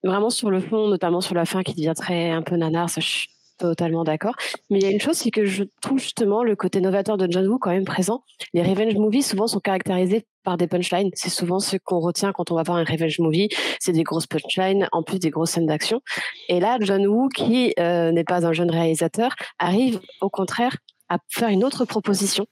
vraiment 0.04 0.30
sur 0.30 0.50
le 0.50 0.60
fond, 0.60 0.88
notamment 0.88 1.22
sur 1.22 1.36
la 1.36 1.46
fin 1.46 1.64
qui 1.64 1.74
devient 1.74 1.94
très 1.96 2.30
un 2.30 2.42
peu 2.42 2.56
nanar, 2.56 2.90
ça 2.90 3.02
je 3.02 3.08
suis 3.08 3.28
totalement 3.58 4.04
d'accord. 4.04 4.36
Mais 4.70 4.80
il 4.80 4.84
y 4.84 4.88
a 4.88 4.92
une 4.92 5.00
chose, 5.00 5.16
c'est 5.16 5.32
que 5.32 5.46
je 5.46 5.64
trouve 5.82 6.00
justement 6.00 6.44
le 6.44 6.56
côté 6.56 6.82
novateur 6.82 7.18
de 7.18 7.28
John 7.30 7.48
Woo 7.48 7.58
quand 7.58 7.72
même 7.72 7.86
présent. 7.86 8.24
Les 8.54 8.62
revenge 8.62 8.96
movies 8.96 9.26
souvent 9.26 9.48
sont 9.48 9.60
caractérisés 9.60 10.26
par 10.44 10.58
des 10.58 10.68
punchlines. 10.68 11.10
C'est 11.14 11.30
souvent 11.30 11.60
ce 11.60 11.78
qu'on 11.78 12.00
retient 12.00 12.32
quand 12.34 12.52
on 12.52 12.56
va 12.56 12.64
voir 12.64 12.78
un 12.78 12.84
revenge 12.84 13.20
movie. 13.20 13.50
C'est 13.80 13.94
des 13.94 14.04
grosses 14.04 14.28
punchlines, 14.28 14.88
en 14.92 15.04
plus 15.04 15.20
des 15.20 15.30
grosses 15.30 15.52
scènes 15.52 15.66
d'action. 15.66 16.02
Et 16.50 16.60
là, 16.60 16.78
John 16.82 17.06
Woo, 17.08 17.30
qui 17.30 17.74
euh, 17.80 18.12
n'est 18.12 18.24
pas 18.24 18.46
un 18.46 18.54
jeune 18.54 18.72
réalisateur, 18.72 19.36
arrive 19.58 20.00
au 20.22 20.30
contraire 20.30 20.78
à 21.10 21.18
faire 21.30 21.50
une 21.50 21.64
autre 21.64 21.86
proposition 21.86 22.46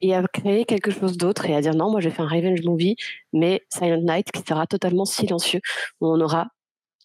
et 0.00 0.14
à 0.14 0.22
créer 0.32 0.64
quelque 0.64 0.90
chose 0.90 1.16
d'autre 1.16 1.46
et 1.46 1.54
à 1.54 1.60
dire 1.60 1.74
non, 1.74 1.90
moi 1.90 2.00
je 2.00 2.08
vais 2.08 2.14
faire 2.14 2.26
un 2.26 2.28
revenge 2.28 2.62
movie, 2.62 2.96
mais 3.32 3.62
Silent 3.68 4.02
Night 4.02 4.30
qui 4.32 4.42
sera 4.46 4.66
totalement 4.66 5.04
silencieux, 5.04 5.60
où 6.00 6.08
on 6.08 6.20
aura 6.20 6.48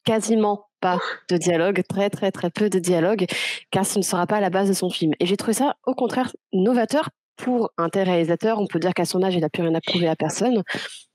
quasiment 0.05 0.67
pas 0.79 0.99
de 1.29 1.37
dialogue, 1.37 1.81
très 1.87 2.09
très 2.09 2.31
très 2.31 2.49
peu 2.49 2.69
de 2.69 2.79
dialogue, 2.79 3.25
car 3.71 3.85
ce 3.85 3.97
ne 3.97 4.03
sera 4.03 4.27
pas 4.27 4.37
à 4.37 4.41
la 4.41 4.49
base 4.49 4.69
de 4.69 4.73
son 4.73 4.89
film. 4.89 5.13
Et 5.19 5.25
j'ai 5.25 5.37
trouvé 5.37 5.53
ça 5.53 5.75
au 5.85 5.93
contraire 5.93 6.31
novateur 6.53 7.09
pour 7.37 7.71
un 7.77 7.89
tel 7.89 8.07
réalisateur. 8.07 8.59
On 8.59 8.67
peut 8.67 8.79
dire 8.79 8.93
qu'à 8.93 9.05
son 9.05 9.23
âge, 9.23 9.35
il 9.35 9.41
n'a 9.41 9.49
plus 9.49 9.63
rien 9.63 9.75
à 9.75 9.81
prouver 9.81 10.07
à 10.07 10.15
personne. 10.15 10.63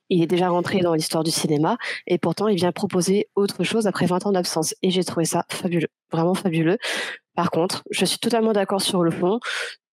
Il 0.09 0.23
est 0.23 0.27
déjà 0.27 0.49
rentré 0.49 0.81
dans 0.81 0.95
l'histoire 0.95 1.23
du 1.23 1.31
cinéma 1.31 1.79
et 2.07 2.19
pourtant 2.19 2.49
il 2.49 2.57
vient 2.57 2.73
proposer 2.73 3.29
autre 3.37 3.63
chose 3.63 3.87
après 3.87 4.07
20 4.07 4.27
ans 4.27 4.33
d'absence. 4.33 4.75
Et 4.83 4.91
j'ai 4.91 5.05
trouvé 5.05 5.25
ça 5.25 5.45
fabuleux, 5.49 5.89
vraiment 6.11 6.35
fabuleux. 6.35 6.79
Par 7.37 7.51
contre, 7.51 7.85
je 7.91 8.05
suis 8.05 8.19
totalement 8.19 8.53
d'accord 8.53 8.83
sur 8.83 9.05
le 9.05 9.13
fond. 9.13 9.39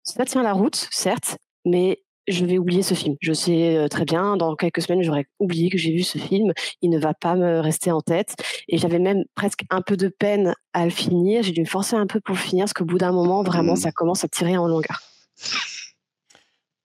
Ça 0.05 0.25
tient 0.25 0.43
la 0.43 0.53
route, 0.53 0.87
certes, 0.93 1.39
mais 1.65 2.03
je 2.27 2.45
vais 2.47 2.59
oublier 2.59 2.83
ce 2.83 2.95
film. 2.95 3.17
Je 3.21 3.33
sais 3.33 3.87
très 3.91 4.05
bien, 4.05 4.37
dans 4.37 4.57
quelques 4.57 4.81
semaines, 4.81 5.03
j'aurais 5.03 5.27
oublié 5.41 5.69
que 5.69 5.77
j'ai 5.77 5.93
vu 5.93 6.03
ce 6.03 6.19
film. 6.19 6.53
Il 6.81 6.91
ne 6.91 6.99
va 6.99 7.13
pas 7.13 7.35
me 7.35 7.61
rester 7.61 7.91
en 7.91 8.01
tête. 8.01 8.35
Et 8.69 8.79
j'avais 8.79 8.99
même 8.99 9.25
presque 9.35 9.65
un 9.71 9.83
peu 9.83 9.97
de 9.97 10.09
peine 10.09 10.55
à 10.73 10.85
le 10.85 10.91
finir. 10.91 11.43
J'ai 11.43 11.53
dû 11.53 11.61
me 11.61 11.67
forcer 11.67 11.97
un 11.97 12.07
peu 12.07 12.21
pour 12.21 12.35
le 12.35 12.41
finir, 12.41 12.65
parce 12.65 12.73
qu'au 12.73 12.87
bout 12.87 12.99
d'un 12.99 13.13
moment, 13.13 13.43
vraiment, 13.43 13.75
mmh. 13.75 13.77
ça 13.77 13.93
commence 13.93 14.25
à 14.25 14.29
tirer 14.29 14.57
en 14.57 14.67
longueur. 14.67 15.01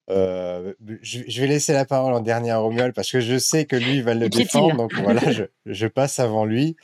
Euh, 0.09 0.73
je, 1.01 1.19
je, 1.27 1.41
vais 1.41 1.47
laisser 1.47 1.71
la 1.71 1.85
parole 1.85 2.13
en 2.13 2.19
dernier 2.19 2.49
à 2.49 2.57
Romuald 2.57 2.95
parce 2.95 3.11
que 3.11 3.19
je 3.19 3.37
sais 3.37 3.65
que 3.65 3.75
lui 3.75 4.01
va 4.01 4.15
le 4.15 4.27
défendre. 4.27 4.75
Donc 4.75 4.93
voilà, 4.95 5.31
je, 5.31 5.43
je 5.65 5.87
passe 5.87 6.19
avant 6.19 6.45
lui. 6.45 6.75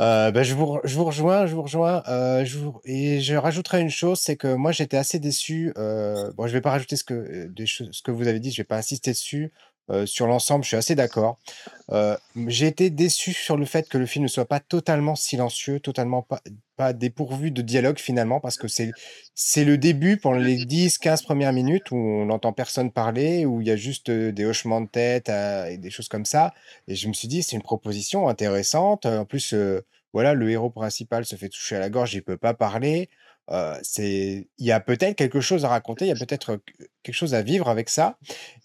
Euh, 0.00 0.30
ben 0.30 0.42
je, 0.42 0.54
vous, 0.54 0.78
je 0.84 0.96
vous 0.96 1.04
rejoins, 1.04 1.46
je 1.46 1.54
vous 1.54 1.62
rejoins. 1.62 2.02
Euh, 2.08 2.44
et 2.84 3.20
je 3.20 3.34
rajouterai 3.34 3.80
une 3.80 3.90
chose, 3.90 4.20
c'est 4.20 4.36
que 4.36 4.54
moi 4.54 4.72
j'étais 4.72 4.96
assez 4.96 5.18
déçu. 5.18 5.72
Euh, 5.78 6.32
bon, 6.32 6.46
je 6.46 6.52
vais 6.52 6.60
pas 6.60 6.70
rajouter 6.70 6.96
ce 6.96 7.04
que, 7.04 7.50
choses, 7.66 7.90
ce 7.92 8.02
que 8.02 8.10
vous 8.10 8.26
avez 8.26 8.40
dit, 8.40 8.50
je 8.50 8.58
vais 8.58 8.64
pas 8.64 8.76
insister 8.78 9.12
dessus. 9.12 9.52
Euh, 9.90 10.06
sur 10.06 10.26
l'ensemble, 10.26 10.64
je 10.64 10.68
suis 10.68 10.76
assez 10.76 10.94
d'accord. 10.94 11.38
Euh, 11.90 12.16
j'ai 12.46 12.66
été 12.66 12.88
déçu 12.88 13.32
sur 13.32 13.56
le 13.56 13.66
fait 13.66 13.88
que 13.88 13.98
le 13.98 14.06
film 14.06 14.24
ne 14.24 14.28
soit 14.28 14.46
pas 14.46 14.60
totalement 14.60 15.14
silencieux, 15.14 15.78
totalement 15.78 16.22
pas, 16.22 16.40
pas 16.76 16.92
dépourvu 16.92 17.50
de 17.50 17.62
dialogue 17.62 17.98
finalement, 17.98 18.40
parce 18.40 18.56
que 18.56 18.68
c'est 18.68 18.92
c'est 19.34 19.64
le 19.64 19.78
début 19.78 20.16
pendant 20.16 20.38
les 20.38 20.64
10-15 20.64 21.24
premières 21.24 21.52
minutes 21.52 21.90
où 21.90 21.96
on 21.96 22.26
n'entend 22.26 22.52
personne 22.52 22.90
parler, 22.92 23.46
où 23.46 23.60
il 23.60 23.66
y 23.66 23.70
a 23.70 23.76
juste 23.76 24.10
des 24.10 24.44
hochements 24.44 24.80
de 24.80 24.88
tête 24.88 25.28
euh, 25.28 25.66
et 25.66 25.78
des 25.78 25.90
choses 25.90 26.08
comme 26.08 26.24
ça. 26.24 26.52
Et 26.88 26.94
je 26.94 27.08
me 27.08 27.12
suis 27.12 27.28
dit, 27.28 27.42
c'est 27.42 27.56
une 27.56 27.62
proposition 27.62 28.28
intéressante. 28.28 29.06
En 29.06 29.24
plus, 29.24 29.54
euh, 29.54 29.84
voilà, 30.12 30.34
le 30.34 30.50
héros 30.50 30.70
principal 30.70 31.24
se 31.24 31.36
fait 31.36 31.48
toucher 31.48 31.76
à 31.76 31.80
la 31.80 31.90
gorge, 31.90 32.14
il 32.14 32.22
peut 32.22 32.36
pas 32.36 32.54
parler. 32.54 33.08
Euh, 33.50 33.78
c'est 33.82 34.48
il 34.58 34.66
y 34.66 34.72
a 34.72 34.80
peut-être 34.80 35.16
quelque 35.16 35.40
chose 35.40 35.64
à 35.66 35.68
raconter, 35.68 36.06
il 36.06 36.08
y 36.08 36.12
a 36.12 36.14
peut-être 36.14 36.60
quelque 37.02 37.14
chose 37.14 37.34
à 37.34 37.42
vivre 37.42 37.68
avec 37.68 37.90
ça. 37.90 38.16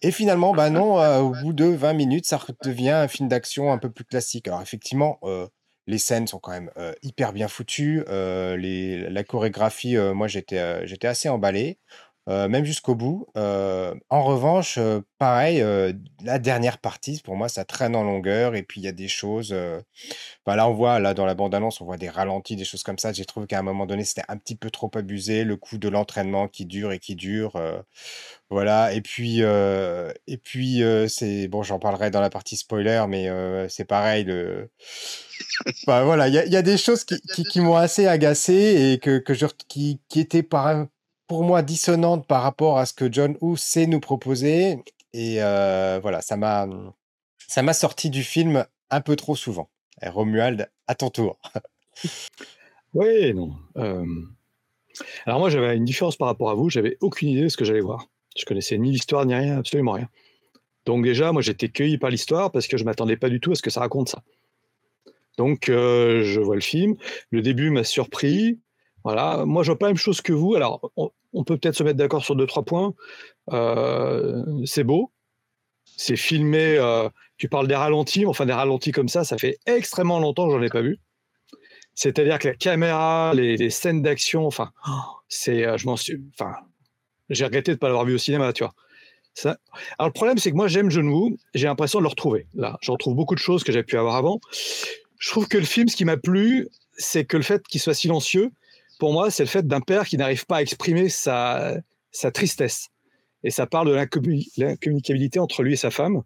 Et 0.01 0.11
finalement, 0.11 0.53
bah 0.53 0.69
non, 0.69 0.99
euh, 0.99 1.19
au 1.19 1.31
bout 1.31 1.53
de 1.53 1.65
20 1.65 1.93
minutes, 1.93 2.25
ça 2.25 2.39
devient 2.63 2.91
un 2.91 3.07
film 3.07 3.27
d'action 3.27 3.73
un 3.73 3.77
peu 3.77 3.89
plus 3.89 4.05
classique. 4.05 4.47
Alors 4.47 4.61
effectivement, 4.61 5.19
euh, 5.23 5.47
Les 5.89 5.97
scènes 5.97 6.27
sont 6.27 6.37
quand 6.37 6.51
même 6.51 6.69
hyper 7.01 7.33
bien 7.33 7.47
foutues. 7.47 8.03
les, 8.07 9.09
la 9.09 9.23
chorégraphie, 9.23 9.97
moi, 9.97 10.27
j'étais 10.27 10.85
j'étais 10.87 11.07
assez 11.07 11.29
emballé. 11.29 11.79
Euh, 12.27 12.47
même 12.47 12.65
jusqu'au 12.65 12.95
bout. 12.95 13.27
Euh, 13.37 13.95
en 14.09 14.23
revanche, 14.23 14.77
euh, 14.77 15.01
pareil, 15.17 15.63
la 16.23 16.37
dernière 16.37 16.77
partie, 16.77 17.21
pour 17.23 17.35
moi, 17.35 17.49
ça 17.49 17.65
traîne 17.65 17.95
en 17.95 18.03
longueur 18.03 18.55
et 18.55 18.63
puis 18.63 18.81
il 18.81 18.83
y 18.83 18.87
a 18.87 18.91
des 18.91 19.07
choses, 19.07 19.55
bah, 20.45 20.55
là, 20.55 20.67
on 20.69 20.73
voit, 20.73 20.99
là, 20.99 21.13
dans 21.13 21.25
la 21.25 21.33
bande 21.33 21.55
annonce, 21.55 21.81
on 21.81 21.85
voit 21.85 21.97
des 21.97 22.09
ralentis, 22.09 22.55
des 22.55 22.65
choses 22.65 22.83
comme 22.83 22.99
ça. 22.99 23.13
J'ai 23.13 23.25
trouvé 23.25 23.47
qu'à 23.47 23.59
un 23.59 23.63
moment 23.63 23.85
donné, 23.85 24.03
c'était 24.03 24.23
un 24.27 24.37
petit 24.37 24.55
peu 24.55 24.69
trop 24.69 24.91
abusé, 24.95 25.43
le 25.43 25.55
coup 25.57 25.77
de 25.77 25.89
l'entraînement 25.89 26.47
qui 26.47 26.65
dure 26.65 26.91
et 26.91 26.99
qui 26.99 27.15
dure, 27.15 27.59
voilà 28.49 28.93
et 28.93 29.01
puis, 29.01 29.39
et 29.41 30.37
puis, 30.37 30.83
c'est 31.07 31.47
bon, 31.47 31.63
j'en 31.63 31.79
parlerai 31.79 32.11
dans 32.11 32.21
la 32.21 32.29
partie 32.29 32.57
spoiler, 32.57 33.05
mais 33.09 33.29
c'est 33.69 33.85
pareil, 33.85 34.23
le 34.23 34.69
bah, 35.87 36.03
voilà, 36.03 36.27
il 36.27 36.33
y 36.33 36.55
a 36.55 36.61
des 36.61 36.77
choses 36.77 37.05
qui 37.05 37.19
qui 37.45 37.59
m'ont 37.61 37.75
assez 37.75 38.07
agacé 38.07 38.91
et 38.93 38.99
que 38.99 39.19
que 39.19 39.33
je 39.33 39.45
qui 39.67 39.99
qui 40.09 40.19
étaient 40.19 40.43
par 40.43 40.67
pour 41.29 41.43
moi 41.43 41.61
dissonante 41.61 42.25
par 42.25 42.41
rapport 42.41 42.79
à 42.79 42.87
ce 42.87 42.93
que 42.93 43.09
John 43.09 43.37
Woo 43.39 43.55
sait 43.55 43.85
nous 43.85 43.99
proposer. 43.99 44.83
Et 45.13 45.41
euh, 45.43 45.99
voilà, 46.01 46.21
ça 46.21 46.35
m'a, 46.35 46.67
ça 47.47 47.61
m'a 47.61 47.73
sorti 47.73 48.09
du 48.09 48.23
film 48.23 48.65
un 48.89 49.01
peu 49.01 49.15
trop 49.15 49.35
souvent. 49.35 49.69
Et 50.01 50.09
Romuald, 50.09 50.69
à 50.87 50.95
ton 50.95 51.11
tour. 51.11 51.37
oui, 52.95 53.33
non. 53.35 53.53
Euh, 53.77 54.05
alors 55.27 55.39
moi, 55.39 55.51
j'avais 55.51 55.77
une 55.77 55.85
différence 55.85 56.17
par 56.17 56.27
rapport 56.27 56.49
à 56.49 56.55
vous. 56.55 56.71
J'avais 56.71 56.97
aucune 56.99 57.29
idée 57.29 57.43
de 57.43 57.49
ce 57.49 57.57
que 57.57 57.63
j'allais 57.63 57.79
voir. 57.79 58.07
Je 58.35 58.45
connaissais 58.45 58.77
ni 58.79 58.91
l'histoire 58.91 59.25
ni 59.27 59.35
rien, 59.35 59.59
absolument 59.59 59.91
rien. 59.91 60.09
Donc 60.85 61.03
déjà, 61.03 61.31
moi, 61.31 61.43
j'étais 61.43 61.69
cueilli 61.69 61.99
par 61.99 62.09
l'histoire 62.09 62.51
parce 62.51 62.67
que 62.67 62.77
je 62.77 62.85
m'attendais 62.85 63.17
pas 63.17 63.29
du 63.29 63.39
tout 63.39 63.51
à 63.51 63.55
ce 63.55 63.61
que 63.61 63.69
ça 63.69 63.81
raconte 63.81 64.09
ça. 64.09 64.23
Donc, 65.37 65.69
euh, 65.69 66.23
je 66.23 66.39
vois 66.39 66.55
le 66.55 66.61
film. 66.61 66.95
Le 67.29 67.43
début 67.43 67.69
m'a 67.69 67.83
surpris. 67.83 68.57
Voilà, 69.03 69.45
moi 69.45 69.63
je 69.63 69.71
vois 69.71 69.79
pas 69.79 69.87
la 69.87 69.91
même 69.91 69.97
chose 69.97 70.21
que 70.21 70.33
vous. 70.33 70.55
Alors, 70.55 70.91
on, 70.95 71.43
peut 71.43 71.57
peut-être 71.57 71.75
se 71.75 71.83
mettre 71.83 71.97
d'accord 71.97 72.23
sur 72.23 72.35
deux, 72.35 72.47
trois 72.47 72.63
points. 72.63 72.93
Euh, 73.51 74.43
c'est 74.65 74.83
beau, 74.83 75.11
c'est 75.97 76.15
filmé, 76.15 76.77
euh, 76.77 77.09
tu 77.37 77.49
parles 77.49 77.67
des 77.67 77.75
ralentis, 77.75 78.25
enfin 78.25 78.45
des 78.45 78.53
ralentis 78.53 78.91
comme 78.91 79.09
ça, 79.09 79.23
ça 79.23 79.37
fait 79.37 79.57
extrêmement 79.65 80.19
longtemps 80.19 80.47
que 80.47 80.53
j'en 80.53 80.61
ai 80.61 80.69
pas 80.69 80.81
vu. 80.81 80.99
C'est-à-dire 81.95 82.39
que 82.39 82.49
la 82.49 82.55
caméra, 82.55 83.33
les, 83.33 83.69
scènes 83.69 84.01
d'action, 84.01 84.45
enfin, 84.45 84.71
c'est, 85.27 85.65
euh, 85.65 85.77
je 85.77 85.85
m'en 85.85 85.97
suis, 85.97 86.21
enfin, 86.33 86.53
j'ai 87.29 87.45
regretté 87.45 87.71
de 87.71 87.75
ne 87.75 87.79
pas 87.79 87.87
l'avoir 87.87 88.05
vu 88.05 88.15
au 88.15 88.17
cinéma, 88.17 88.53
tu 88.53 88.63
vois. 88.63 88.73
Alors 89.97 90.07
le 90.07 90.11
problème, 90.11 90.37
c'est 90.37 90.51
que 90.51 90.55
moi 90.55 90.67
j'aime 90.67 90.89
John 90.89 91.07
Woo, 91.07 91.37
j'ai 91.53 91.67
l'impression 91.67 91.99
de 91.99 92.03
le 92.03 92.09
retrouver. 92.09 92.47
Là, 92.53 92.77
je 92.81 92.91
retrouve 92.91 93.15
beaucoup 93.15 93.35
de 93.35 93.39
choses 93.39 93.63
que 93.63 93.71
j'ai 93.71 93.83
pu 93.83 93.97
avoir 93.97 94.15
avant. 94.15 94.39
Je 95.17 95.29
trouve 95.29 95.47
que 95.47 95.57
le 95.57 95.65
film, 95.65 95.87
ce 95.87 95.95
qui 95.95 96.05
m'a 96.05 96.17
plu, 96.17 96.67
c'est 96.97 97.25
que 97.25 97.37
le 97.37 97.43
fait 97.43 97.65
qu'il 97.67 97.79
soit 97.79 97.93
silencieux, 97.93 98.51
pour 98.99 99.13
moi, 99.13 99.31
c'est 99.31 99.43
le 99.43 99.49
fait 99.49 99.65
d'un 99.65 99.79
père 99.79 100.05
qui 100.05 100.17
n'arrive 100.17 100.45
pas 100.45 100.57
à 100.57 100.61
exprimer 100.61 101.09
sa, 101.09 101.81
tristesse. 102.33 102.89
Et 103.43 103.49
ça 103.49 103.65
parle 103.65 103.87
de 103.87 103.93
l'incommunicabilité 103.93 105.39
entre 105.39 105.63
lui 105.63 105.73
et 105.73 105.77
sa 105.77 105.89
femme. 105.89 106.21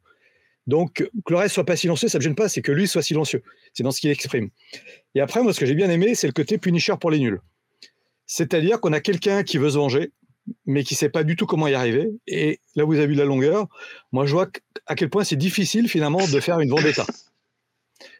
Donc, 0.65 0.93
que 0.93 1.33
le 1.33 1.37
reste 1.37 1.53
soit 1.53 1.65
pas 1.65 1.75
silencieux, 1.75 2.07
ça 2.07 2.17
ne 2.17 2.21
me 2.21 2.23
gêne 2.23 2.35
pas, 2.35 2.49
c'est 2.49 2.61
que 2.61 2.71
lui 2.71 2.87
soit 2.87 3.03
silencieux. 3.03 3.43
C'est 3.73 3.83
dans 3.83 3.91
ce 3.91 4.01
qu'il 4.01 4.09
exprime. 4.09 4.49
Et 5.13 5.21
après, 5.21 5.43
moi, 5.43 5.53
ce 5.53 5.59
que 5.59 5.67
j'ai 5.67 5.75
bien 5.75 5.89
aimé, 5.89 6.15
c'est 6.15 6.25
le 6.25 6.33
côté 6.33 6.57
punisher 6.57 6.95
pour 6.99 7.11
les 7.11 7.19
nuls. 7.19 7.41
C'est-à-dire 8.25 8.81
qu'on 8.81 8.91
a 8.91 9.01
quelqu'un 9.01 9.43
qui 9.43 9.59
veut 9.59 9.69
se 9.69 9.77
venger, 9.77 10.11
mais 10.65 10.83
qui 10.83 10.95
ne 10.95 10.97
sait 10.97 11.09
pas 11.09 11.23
du 11.23 11.35
tout 11.35 11.45
comment 11.45 11.67
y 11.67 11.75
arriver. 11.75 12.09
Et 12.25 12.59
là, 12.75 12.85
vous 12.85 12.95
avez 12.95 13.07
vu 13.07 13.13
la 13.13 13.25
longueur. 13.25 13.67
Moi, 14.11 14.25
je 14.25 14.31
vois 14.31 14.47
à 14.87 14.95
quel 14.95 15.11
point 15.11 15.23
c'est 15.23 15.35
difficile, 15.35 15.87
finalement, 15.87 16.25
de 16.27 16.39
faire 16.39 16.59
une 16.59 16.71
vendetta. 16.71 17.05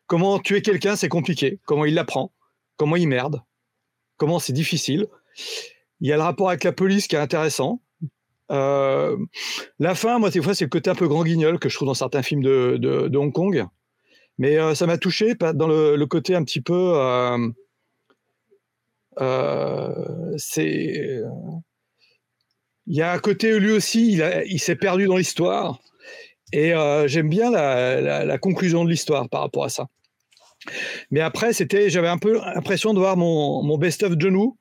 Comment 0.05 0.37
tuer 0.37 0.61
quelqu'un, 0.61 0.95
c'est 0.95 1.09
compliqué. 1.09 1.59
Comment 1.65 1.85
il 1.85 1.95
l'apprend. 1.95 2.31
Comment 2.77 2.97
il 2.97 3.07
merde 3.07 3.41
comment 4.23 4.39
c'est 4.39 4.53
difficile. 4.53 5.07
Il 5.99 6.07
y 6.07 6.13
a 6.13 6.15
le 6.15 6.21
rapport 6.21 6.47
avec 6.47 6.63
la 6.63 6.71
police 6.71 7.07
qui 7.07 7.17
est 7.17 7.19
intéressant. 7.19 7.81
Euh, 8.51 9.17
la 9.79 9.95
fin, 9.95 10.17
moi, 10.17 10.29
des 10.29 10.41
fois, 10.41 10.55
c'est 10.55 10.63
le 10.63 10.69
côté 10.69 10.89
un 10.89 10.95
peu 10.95 11.09
grand 11.09 11.25
guignol 11.25 11.59
que 11.59 11.67
je 11.67 11.75
trouve 11.75 11.87
dans 11.87 11.93
certains 11.93 12.23
films 12.23 12.41
de, 12.41 13.17
Hong 13.17 13.33
Kong. 13.33 13.65
Mais 14.37 14.57
euh, 14.57 14.75
ça 14.75 14.87
m'a 14.87 14.97
touché 14.97 15.35
dans 15.35 15.67
le, 15.67 16.05
côté 16.05 16.35
un 16.35 16.43
petit 16.45 16.61
peu. 16.61 16.93
Euh, 19.19 20.33
c'est. 20.37 21.19
Il 22.85 22.95
y 22.95 23.01
a 23.01 23.11
un 23.11 23.19
côté, 23.19 23.59
lui 23.59 23.71
aussi, 23.73 24.21
il, 24.45 24.59
s'est 24.61 24.77
perdu 24.77 25.07
dans 25.07 25.17
l'histoire. 25.17 25.79
Et 26.53 26.71
j'aime 27.07 27.27
bien 27.27 27.51
la, 27.51 28.37
conclusion 28.37 28.85
de 28.85 28.89
l'histoire 28.89 29.27
par 29.27 29.41
rapport 29.41 29.65
à 29.65 29.69
ça. 29.69 29.87
Mais 31.11 31.19
après, 31.19 31.53
c'était, 31.53 31.89
j'avais 31.89 32.07
un 32.07 32.17
peu 32.17 32.33
l'impression 32.33 32.93
de 32.93 32.99
voir 32.99 33.17
mon, 33.17 33.77
best-of 33.77 34.13
Woo. 34.21 34.57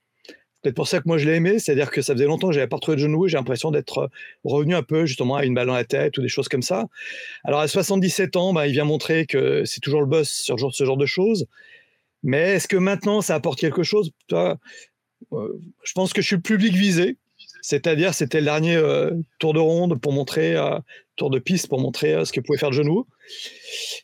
Peut-être 0.62 0.76
pour 0.76 0.86
ça 0.86 1.00
que 1.00 1.04
moi 1.06 1.18
je 1.18 1.28
l'ai 1.28 1.34
aimé, 1.34 1.58
c'est-à-dire 1.58 1.90
que 1.90 2.02
ça 2.02 2.14
faisait 2.14 2.24
longtemps 2.24 2.46
que 2.46 2.54
j'avais 2.54 2.68
pas 2.68 2.76
retrouvé 2.76 2.96
John 2.96 3.12
Woo, 3.16 3.26
j'ai 3.26 3.36
l'impression 3.36 3.72
d'être 3.72 3.98
euh, 3.98 4.06
revenu 4.44 4.76
un 4.76 4.84
peu 4.84 5.06
justement 5.06 5.34
à 5.34 5.44
une 5.44 5.54
balle 5.54 5.66
dans 5.66 5.74
la 5.74 5.84
tête 5.84 6.16
ou 6.18 6.22
des 6.22 6.28
choses 6.28 6.48
comme 6.48 6.62
ça. 6.62 6.86
Alors 7.42 7.58
à 7.58 7.66
77 7.66 8.36
ans, 8.36 8.52
bah, 8.52 8.68
il 8.68 8.72
vient 8.72 8.84
montrer 8.84 9.26
que 9.26 9.64
c'est 9.64 9.80
toujours 9.80 10.00
le 10.00 10.06
boss 10.06 10.30
sur 10.30 10.56
ce 10.72 10.84
genre 10.84 10.96
de 10.96 11.06
choses. 11.06 11.46
Mais 12.22 12.52
est-ce 12.52 12.68
que 12.68 12.76
maintenant 12.76 13.20
ça 13.22 13.34
apporte 13.34 13.58
quelque 13.58 13.82
chose? 13.82 14.12
Euh, 14.32 14.54
Je 15.32 15.92
pense 15.94 16.12
que 16.12 16.22
je 16.22 16.28
suis 16.28 16.36
le 16.36 16.42
public 16.42 16.74
visé. 16.74 17.18
C'est-à-dire, 17.62 18.12
c'était 18.12 18.40
le 18.40 18.46
dernier 18.46 18.74
euh, 18.74 19.12
tour 19.38 19.54
de 19.54 19.60
ronde 19.60 19.98
pour 20.00 20.12
montrer, 20.12 20.56
euh, 20.56 20.78
tour 21.14 21.30
de 21.30 21.38
piste 21.38 21.68
pour 21.68 21.80
montrer 21.80 22.12
euh, 22.12 22.24
ce 22.24 22.32
que 22.32 22.40
pouvait 22.40 22.58
faire 22.58 22.70
le 22.70 22.76
genou. 22.76 23.06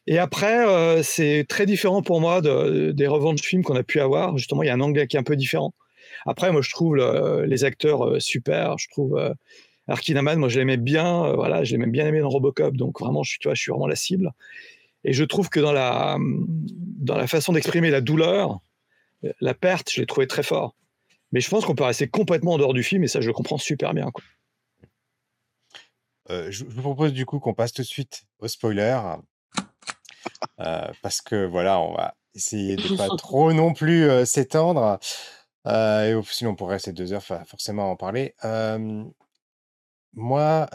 Et 0.06 0.18
après, 0.18 1.02
c'est 1.02 1.44
très 1.46 1.66
différent 1.66 2.00
pour 2.00 2.20
moi 2.20 2.40
de, 2.40 2.92
des 2.92 3.06
de 3.06 3.40
films 3.40 3.64
qu'on 3.64 3.76
a 3.76 3.82
pu 3.82 4.00
avoir. 4.00 4.38
Justement, 4.38 4.62
il 4.62 4.66
y 4.66 4.70
a 4.70 4.74
un 4.74 4.80
angle 4.80 5.06
qui 5.08 5.16
est 5.16 5.20
un 5.20 5.24
peu 5.24 5.36
différent. 5.36 5.74
Après, 6.24 6.50
moi, 6.52 6.62
je 6.62 6.70
trouve 6.70 6.96
les 6.96 7.64
acteurs 7.64 8.22
super. 8.22 8.78
Je 8.78 8.86
trouve 8.88 9.20
Arkinaman, 9.86 10.38
moi, 10.38 10.48
je 10.48 10.60
l'aimais 10.60 10.78
bien. 10.78 11.32
voilà, 11.34 11.64
je 11.64 11.72
l'aimais 11.72 11.90
bien 11.90 12.06
aimé 12.06 12.20
dans 12.20 12.30
Robocop. 12.30 12.76
Donc, 12.76 13.00
vraiment, 13.00 13.22
je 13.22 13.32
suis, 13.32 13.38
tu 13.38 13.48
vois, 13.48 13.54
je 13.54 13.60
suis 13.60 13.70
vraiment 13.70 13.88
la 13.88 13.96
cible. 13.96 14.30
Et 15.04 15.12
je 15.12 15.24
trouve 15.24 15.50
que 15.50 15.60
dans 15.60 15.72
la, 15.72 16.16
dans 16.20 17.16
la 17.16 17.26
façon 17.26 17.52
d'exprimer 17.52 17.90
la 17.90 18.00
douleur, 18.00 18.60
la 19.40 19.52
perte, 19.52 19.90
je 19.92 20.00
l'ai 20.00 20.06
trouvé 20.06 20.26
très 20.26 20.42
fort. 20.42 20.74
Mais 21.32 21.40
je 21.40 21.50
pense 21.50 21.64
qu'on 21.64 21.74
peut 21.74 21.84
rester 21.84 22.08
complètement 22.08 22.54
en 22.54 22.58
dehors 22.58 22.74
du 22.74 22.82
film 22.82 23.04
et 23.04 23.08
ça, 23.08 23.20
je 23.20 23.26
le 23.26 23.32
comprends 23.32 23.58
super 23.58 23.94
bien. 23.94 24.10
Euh, 26.30 26.50
je 26.50 26.64
vous 26.64 26.82
propose 26.82 27.12
du 27.12 27.26
coup 27.26 27.38
qu'on 27.38 27.54
passe 27.54 27.72
tout 27.72 27.82
de 27.82 27.86
suite 27.86 28.24
au 28.38 28.48
spoiler. 28.48 29.00
Euh, 30.60 30.86
parce 31.02 31.20
que 31.20 31.46
voilà, 31.46 31.80
on 31.80 31.94
va 31.94 32.14
essayer 32.34 32.76
de 32.76 32.96
pas 32.96 33.08
trop 33.18 33.52
non 33.52 33.72
plus 33.72 34.08
euh, 34.08 34.24
s'étendre. 34.24 34.98
et 35.66 36.14
sinon, 36.30 36.50
on 36.50 36.54
pourrait 36.54 36.74
rester 36.74 36.92
deux 36.92 37.12
heures 37.12 37.22
forcément 37.22 37.90
en 37.90 37.96
parler. 37.96 38.34
moi, 40.12 40.68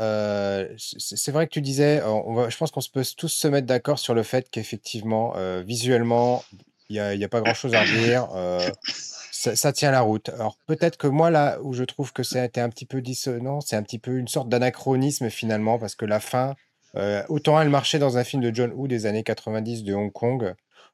c'est 0.78 1.32
vrai 1.32 1.48
que 1.48 1.54
tu 1.54 1.62
disais, 1.62 2.02
on 2.04 2.34
va, 2.34 2.50
je 2.50 2.58
pense 2.58 2.72
qu'on 2.72 2.82
se 2.82 2.90
peut 2.90 3.04
tous 3.18 3.30
se 3.30 3.48
mettre 3.48 3.68
d'accord 3.68 4.00
sur 4.00 4.14
le 4.14 4.24
fait 4.24 4.50
qu'effectivement, 4.50 5.34
visuellement, 5.62 6.44
il 6.90 6.96
n'y 6.96 7.00
a, 7.24 7.26
a, 7.26 7.30
pas 7.30 7.42
grand-chose 7.42 7.76
à 7.76 7.86
dire 7.86 8.28
ça, 9.52 9.74
tient 9.74 9.92
la 9.92 10.02
route. 10.02 10.30
Alors 10.30 10.58
peut-être 10.68 10.98
que 10.98 11.08
moi, 11.08 11.30
là 11.30 11.60
où 11.62 11.74
je 11.74 11.84
trouve 11.84 12.14
que 12.14 12.24
été 12.44 12.62
un 12.62 12.70
petit 12.70 12.86
peu 12.86 13.02
dissonant, 13.02 13.62
c'est 13.62 13.76
un 13.76 13.84
petit 13.84 14.00
peu 14.00 14.18
une 14.18 14.28
sorte 14.28 14.50
d'anachronisme 14.50 15.30
finalement, 15.30 15.78
parce 15.78 15.96
que 15.96 16.06
la 16.06 16.20
fin, 16.20 16.56
euh, 16.96 17.24
autant 17.30 17.60
elle 17.60 17.70
marchait 17.70 18.00
dans 18.00 18.18
un 18.18 18.24
film 18.24 18.42
de 18.42 18.54
John 18.54 18.72
Woo 18.72 18.88
des 18.88 19.06
années 19.06 19.24
90 19.24 19.84
de 19.84 19.94
Hong 19.94 20.12
Kong, 20.12 20.54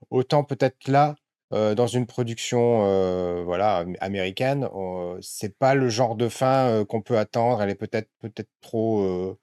autant 0.09 0.43
peut-être 0.43 0.87
là, 0.87 1.15
euh, 1.51 1.75
dans 1.75 1.87
une 1.87 2.05
production 2.05 2.85
euh, 2.85 3.43
voilà, 3.43 3.85
américaine, 3.99 4.67
c'est 5.21 5.57
pas 5.57 5.75
le 5.75 5.89
genre 5.89 6.15
de 6.15 6.29
fin 6.29 6.85
qu'on 6.87 7.01
peut 7.01 7.17
attendre. 7.17 7.61
Elle 7.61 7.69
est 7.69 7.75
peut-être 7.75 8.09
peut-être 8.19 8.49
trop, 8.61 9.37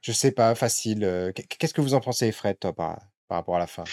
je 0.00 0.12
sais 0.12 0.32
pas, 0.32 0.54
facile. 0.54 1.32
Qu'est-ce 1.58 1.74
que 1.74 1.80
vous 1.80 1.94
en 1.94 2.00
pensez, 2.00 2.30
Fred, 2.32 2.58
toi, 2.58 2.72
par 2.74 2.98
rapport 3.30 3.56
à 3.56 3.60
la 3.60 3.66
fin? 3.66 3.84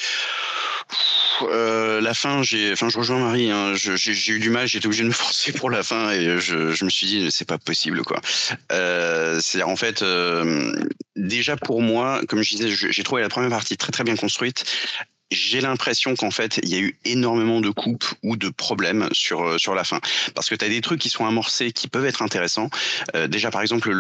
Euh, 1.98 2.01
la 2.01 2.13
fin, 2.13 2.44
j'ai, 2.44 2.72
enfin, 2.72 2.89
je 2.89 2.98
rejoins 2.98 3.20
Marie. 3.20 3.51
Hein, 3.51 3.74
j'ai 3.75 4.32
eu 4.32 4.39
du 4.39 4.50
mal, 4.50 4.68
j'étais 4.68 4.86
obligé 4.86 5.04
de 5.04 5.10
me 5.10 5.13
forcer 5.13 5.51
pour 5.51 5.70
la 5.70 5.84
fin 5.84 6.12
et 6.12 6.39
je, 6.39 6.72
je 6.72 6.86
me 6.86 6.89
suis 6.89 7.08
dit 7.08 7.27
c'est 7.32 7.48
pas 7.48 7.58
possible 7.58 8.04
quoi. 8.04 8.22
Euh, 8.72 9.39
c'est 9.42 9.63
en 9.63 9.75
fait 9.75 10.01
euh, 10.01 10.74
déjà 11.16 11.58
pour 11.58 11.82
moi, 11.82 12.22
comme 12.27 12.42
je 12.42 12.56
disais, 12.56 12.70
j'ai 12.70 13.04
trouvé 13.04 13.22
la 13.22 13.30
première 13.30 13.50
partie 13.50 13.77
très 13.77 13.92
très 13.92 14.04
bien 14.04 14.16
construite 14.16 14.63
j'ai 15.31 15.60
l'impression 15.60 16.15
qu'en 16.15 16.31
fait, 16.31 16.60
il 16.63 16.69
y 16.69 16.75
a 16.75 16.79
eu 16.79 16.98
énormément 17.03 17.60
de 17.60 17.69
coupes 17.69 18.05
ou 18.24 18.38
de 18.38 18.50
problèmes 18.50 19.10
sur, 19.12 19.43
euh, 19.43 19.57
sur 19.57 19.75
la 19.75 19.84
fin. 19.84 20.00
Parce 20.36 20.50
que 20.50 20.55
tu 20.55 20.63
as 20.63 20.69
des 20.69 20.81
trucs 20.81 21.01
qui 21.01 21.10
sont 21.10 21.25
amorcés 21.25 21.72
qui 21.72 21.88
peuvent 21.88 22.05
être 22.05 22.22
intéressants. 22.22 22.69
Euh, 23.15 23.27
déjà, 23.27 23.51
par 23.51 23.62
exemple, 23.62 23.91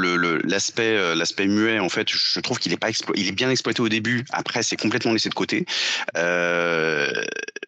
l'aspect 0.45 0.93
le, 0.93 1.13
l'aspect 1.15 1.47
muet, 1.47 1.79
en 1.79 1.89
fait, 1.89 2.07
je 2.09 2.39
trouve 2.39 2.59
qu'il 2.59 2.71
est, 2.71 2.77
pas 2.77 2.89
il 3.15 3.27
est 3.27 3.33
bien 3.33 3.49
exploité 3.49 3.81
au 3.81 3.89
début. 3.89 4.23
Après, 4.31 4.63
c'est 4.63 4.77
complètement 4.77 5.11
laissé 5.11 5.27
de 5.29 5.33
côté. 5.33 5.65
Euh, 6.15 7.11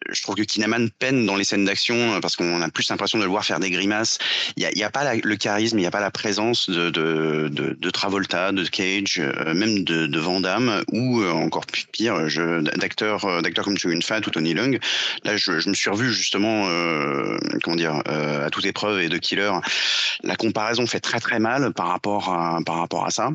je 0.08 0.22
trouve 0.22 0.36
que 0.36 0.42
Kinaman 0.42 0.90
peine 0.90 1.26
dans 1.26 1.36
les 1.36 1.44
scènes 1.44 1.64
d'action 1.64 2.18
parce 2.20 2.36
qu'on 2.36 2.62
a 2.62 2.68
plus 2.70 2.88
l'impression 2.88 3.18
de 3.18 3.24
le 3.24 3.30
voir 3.30 3.44
faire 3.44 3.60
des 3.60 3.70
grimaces. 3.70 4.18
Il 4.56 4.66
n'y 4.74 4.82
a, 4.82 4.86
a, 4.86 4.90
pas 4.90 5.14
le 5.14 5.36
charisme, 5.36 5.78
il 5.78 5.82
n'y 5.82 5.86
a 5.86 5.90
pas 5.90 6.00
la 6.00 6.10
présence 6.10 6.68
de, 6.68 6.90
de, 6.90 7.48
de, 7.48 7.90
Travolta, 7.90 8.52
de 8.52 8.64
Cage, 8.64 9.20
même 9.54 9.84
de, 9.84 10.06
de 10.06 10.18
Van 10.18 10.40
ou 10.92 11.22
encore 11.24 11.66
pire, 11.92 12.26
d'acteurs 12.76 13.42
d'acteurs 13.50 13.64
comme 13.64 13.76
Chun 13.76 14.00
Fat 14.02 14.20
ou 14.26 14.30
Tony 14.30 14.54
Lung. 14.54 14.78
Là, 15.24 15.36
je, 15.36 15.60
je 15.60 15.68
me 15.68 15.74
suis 15.74 15.90
revu 15.90 16.12
justement, 16.12 16.66
comment 17.62 17.76
dire, 17.76 18.02
à 18.06 18.50
toute 18.50 18.64
épreuve 18.64 19.00
et 19.00 19.08
de 19.08 19.18
Killer. 19.18 19.52
La 20.22 20.36
comparaison 20.36 20.86
fait 20.86 21.00
très 21.00 21.20
très 21.20 21.38
mal 21.38 21.72
par 21.72 21.88
rapport 21.88 22.32
à, 22.32 22.58
par 22.64 22.78
rapport 22.78 23.06
à 23.06 23.10
ça. 23.10 23.30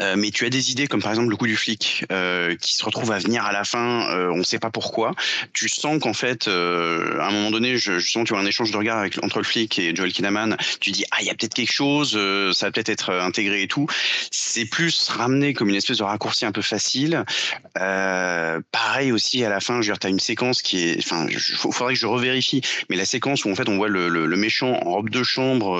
Euh, 0.00 0.14
mais 0.16 0.30
tu 0.30 0.44
as 0.46 0.50
des 0.50 0.70
idées 0.70 0.86
comme 0.86 1.02
par 1.02 1.10
exemple 1.10 1.30
le 1.30 1.36
coup 1.36 1.46
du 1.46 1.56
flic 1.56 2.04
euh, 2.12 2.54
qui 2.56 2.74
se 2.74 2.84
retrouve 2.84 3.10
à 3.10 3.18
venir 3.18 3.44
à 3.44 3.52
la 3.52 3.64
fin, 3.64 4.08
euh, 4.10 4.30
on 4.30 4.38
ne 4.38 4.42
sait 4.44 4.58
pas 4.58 4.70
pourquoi. 4.70 5.14
Tu 5.52 5.68
sens 5.68 5.98
qu'en 6.00 6.12
fait, 6.12 6.46
euh, 6.46 7.18
à 7.20 7.26
un 7.26 7.30
moment 7.30 7.50
donné, 7.50 7.76
je, 7.76 7.98
justement, 7.98 8.24
tu 8.24 8.32
vois 8.32 8.42
un 8.42 8.46
échange 8.46 8.70
de 8.70 8.76
regard 8.76 8.98
avec, 8.98 9.22
entre 9.24 9.38
le 9.38 9.44
flic 9.44 9.78
et 9.78 9.94
Joel 9.94 10.12
Kinnaman. 10.12 10.56
Tu 10.80 10.92
dis 10.92 11.04
ah 11.10 11.16
il 11.20 11.26
y 11.26 11.30
a 11.30 11.34
peut-être 11.34 11.54
quelque 11.54 11.72
chose, 11.72 12.14
euh, 12.16 12.52
ça 12.52 12.66
va 12.66 12.72
peut-être 12.72 12.88
être 12.90 13.12
intégré 13.12 13.62
et 13.62 13.68
tout. 13.68 13.86
C'est 14.30 14.66
plus 14.66 15.08
ramené 15.08 15.52
comme 15.52 15.68
une 15.68 15.74
espèce 15.76 15.98
de 15.98 16.04
raccourci 16.04 16.46
un 16.46 16.52
peu 16.52 16.62
facile. 16.62 17.24
pareil 17.74 19.12
aussi 19.12 19.44
à 19.44 19.48
la 19.48 19.60
fin, 19.60 19.82
je 19.82 19.90
veux 19.90 19.96
dire, 19.96 20.08
as 20.08 20.10
une 20.10 20.20
séquence 20.20 20.62
qui 20.62 20.78
est, 20.84 20.98
enfin, 20.98 21.26
il 21.28 21.38
faudrait 21.38 21.94
que 21.94 22.00
je 22.00 22.06
revérifie, 22.06 22.62
mais 22.88 22.96
la 22.96 23.04
séquence 23.04 23.44
où 23.44 23.50
en 23.50 23.54
fait 23.54 23.68
on 23.68 23.76
voit 23.76 23.88
le, 23.88 24.08
le, 24.08 24.26
le 24.26 24.36
méchant 24.36 24.78
en 24.84 24.90
robe 24.90 25.10
de 25.10 25.22
chambre 25.22 25.78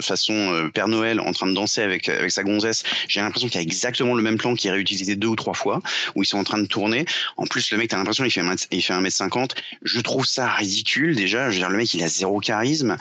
façon 0.00 0.70
Père 0.72 0.88
Noël 0.88 1.20
en 1.20 1.32
train 1.32 1.46
de 1.46 1.54
danser 1.54 1.82
avec 1.82 2.08
avec 2.08 2.30
sa 2.30 2.42
gonzesse 2.42 2.84
l'impression 3.24 3.48
qu'il 3.48 3.56
y 3.56 3.58
a 3.58 3.62
exactement 3.62 4.14
le 4.14 4.22
même 4.22 4.38
plan 4.38 4.54
qui 4.54 4.68
est 4.68 4.70
réutilisé 4.70 5.16
deux 5.16 5.28
ou 5.28 5.36
trois 5.36 5.54
fois, 5.54 5.82
où 6.14 6.22
ils 6.22 6.26
sont 6.26 6.38
en 6.38 6.44
train 6.44 6.58
de 6.58 6.66
tourner. 6.66 7.04
En 7.36 7.46
plus, 7.46 7.70
le 7.70 7.78
mec, 7.78 7.90
t'as 7.90 7.96
l'impression 7.96 8.24
qu'il 8.24 8.32
fait, 8.32 8.68
il 8.70 8.82
fait 8.82 8.94
1m50. 8.94 9.52
Je 9.82 10.00
trouve 10.00 10.26
ça 10.26 10.48
ridicule, 10.48 11.16
déjà. 11.16 11.50
Je 11.50 11.54
veux 11.54 11.60
dire, 11.60 11.70
le 11.70 11.76
mec, 11.76 11.92
il 11.94 12.02
a 12.02 12.08
zéro 12.08 12.40
charisme. 12.40 12.96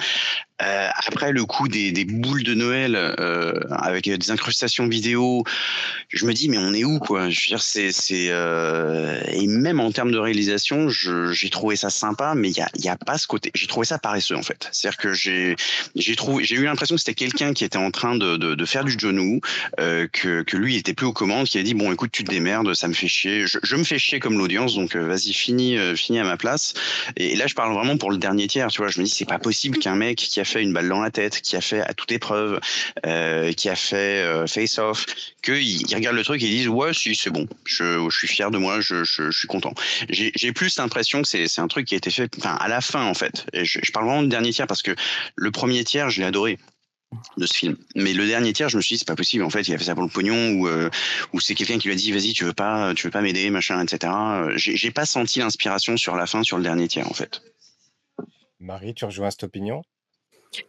Euh, 0.61 0.87
après 1.07 1.31
le 1.31 1.45
coup 1.45 1.67
des, 1.67 2.05
boules 2.05 2.43
de 2.43 2.53
Noël 2.53 2.95
euh, 2.95 3.59
avec 3.71 4.05
des 4.05 4.31
incrustations 4.31 4.87
vidéo, 4.87 5.43
je 6.09 6.25
me 6.27 6.33
dis 6.33 6.47
mais 6.47 6.59
on 6.59 6.73
est 6.75 6.83
où 6.83 6.99
quoi? 6.99 7.31
Je 7.31 7.39
veux 7.39 7.57
dire 7.57 7.61
c'est 7.61 7.91
euh, 8.29 9.19
et 9.27 9.47
même 9.47 9.79
en 9.79 9.91
termes 9.91 10.11
de 10.11 10.17
réalisation, 10.17 10.89
j'ai 10.89 11.49
trouvé 11.49 11.75
ça 11.75 11.89
sympa, 11.89 12.33
mais 12.35 12.51
il 12.51 12.85
y 12.85 12.89
a 12.89 12.97
pas 12.97 13.17
ce 13.17 13.25
côté. 13.25 13.49
J'ai 13.55 13.65
trouvé 13.65 13.87
ça 13.87 13.97
paresseux 13.97 14.35
en 14.35 14.43
fait. 14.43 14.69
C'est-à-dire 14.71 14.97
que 14.97 15.13
j'ai 15.13 15.55
eu 15.95 16.63
l'impression 16.63 16.95
que 16.95 17.01
c'était 17.01 17.15
quelqu'un 17.15 17.53
qui 17.53 17.65
était 17.65 17.77
en 17.77 17.89
train 17.89 18.15
de, 18.15 18.65
faire 18.65 18.83
du 18.83 18.95
euh, 19.79 20.07
que 20.11 20.43
que 20.43 20.55
lui 20.55 20.77
était 20.77 20.93
plus 20.93 21.07
aux 21.07 21.13
commandes, 21.13 21.47
qui 21.47 21.57
a 21.57 21.63
dit 21.63 21.73
bon 21.73 21.91
écoute 21.91 22.11
tu 22.11 22.23
te 22.23 22.29
démerdes, 22.29 22.75
ça 22.75 22.87
me 22.87 22.93
fait 22.93 23.07
chier, 23.07 23.45
je, 23.47 23.75
me 23.75 23.83
fais 23.83 23.97
chier 23.97 24.19
comme 24.19 24.37
l'audience, 24.37 24.75
donc 24.75 24.95
vas-y 24.95 25.33
finis 25.33 25.77
finis 25.95 26.19
à 26.19 26.23
ma 26.23 26.37
place. 26.37 26.75
Et, 27.17 27.35
là 27.35 27.47
je 27.47 27.55
parle 27.55 27.73
vraiment 27.73 27.97
pour 27.97 28.11
le 28.11 28.17
dernier 28.17 28.47
tiers, 28.47 28.67
tu 28.67 28.77
vois. 28.81 28.89
Je 28.89 28.99
me 28.99 29.05
dis 29.05 29.11
c'est 29.11 29.25
pas 29.25 29.39
possible 29.39 29.79
qu'un 29.79 29.95
mec 29.95 30.17
qui 30.17 30.39
a 30.39 30.42
fait 30.43 30.61
une 30.61 30.73
balle 30.73 30.89
dans 30.89 31.01
la 31.01 31.11
tête, 31.11 31.41
qui 31.41 31.55
a 31.55 31.61
fait 31.61 31.81
à 31.81 31.93
toute 31.93 32.11
épreuve, 32.11 32.59
euh, 33.05 33.51
qui 33.53 33.69
a 33.69 33.75
fait 33.75 34.23
euh, 34.23 34.47
face 34.47 34.77
off, 34.77 35.05
qu'il 35.41 35.61
il 35.61 35.95
regarde 35.95 36.15
le 36.15 36.23
truc 36.23 36.41
et 36.41 36.45
il 36.45 36.51
disent 36.51 36.67
ouais 36.67 36.93
si 36.93 37.15
c'est 37.15 37.29
bon, 37.29 37.47
je, 37.65 38.09
suis 38.09 38.27
fier 38.27 38.51
de 38.51 38.57
moi, 38.57 38.79
je, 38.81 39.03
suis 39.03 39.47
content. 39.47 39.73
J'ai 40.09 40.51
plus 40.51 40.77
l'impression 40.77 41.21
que 41.21 41.27
c'est 41.27 41.59
un 41.59 41.67
truc 41.67 41.87
qui 41.87 41.95
a 41.95 41.97
été 41.97 42.09
fait, 42.09 42.31
à 42.43 42.67
la 42.67 42.81
fin 42.81 43.05
en 43.05 43.13
fait. 43.13 43.45
Je 43.53 43.91
parle 43.91 44.05
vraiment 44.05 44.23
du 44.23 44.29
dernier 44.29 44.51
tiers 44.51 44.67
parce 44.67 44.81
que 44.81 44.95
le 45.35 45.51
premier 45.51 45.83
tiers 45.83 46.09
je 46.09 46.21
l'ai 46.21 46.27
adoré 46.27 46.57
de 47.37 47.45
ce 47.45 47.53
film. 47.53 47.77
Mais 47.95 48.13
le 48.13 48.25
dernier 48.25 48.53
tiers, 48.53 48.69
je 48.69 48.77
me 48.77 48.81
suis 48.81 48.95
dit 48.95 48.99
c'est 48.99 49.07
pas 49.07 49.15
possible. 49.15 49.43
En 49.43 49.49
fait, 49.49 49.67
il 49.67 49.73
a 49.73 49.77
fait 49.77 49.83
ça 49.83 49.93
pour 49.93 50.03
le 50.03 50.09
pognon 50.09 50.53
ou 50.53 50.67
euh, 50.67 50.89
ou 51.31 51.39
c'est 51.39 51.55
quelqu'un 51.55 51.77
qui 51.77 51.87
lui 51.87 51.93
a 51.93 51.97
dit 51.97 52.11
vas-y 52.11 52.33
tu 52.33 52.43
veux 52.43 52.53
pas 52.53 52.93
tu 52.93 53.07
veux 53.07 53.11
pas 53.11 53.21
m'aider 53.21 53.49
machin 53.49 53.81
etc. 53.83 54.11
J'ai 54.55 54.91
pas 54.91 55.05
senti 55.05 55.39
l'inspiration 55.39 55.97
sur 55.97 56.15
la 56.15 56.25
fin 56.25 56.43
sur 56.43 56.57
le 56.57 56.63
dernier 56.63 56.87
tiers 56.87 57.07
en 57.07 57.13
fait. 57.13 57.41
Marie, 58.59 58.93
tu 58.93 59.03
rejoins 59.05 59.29
cette 59.29 59.43
opinion? 59.43 59.83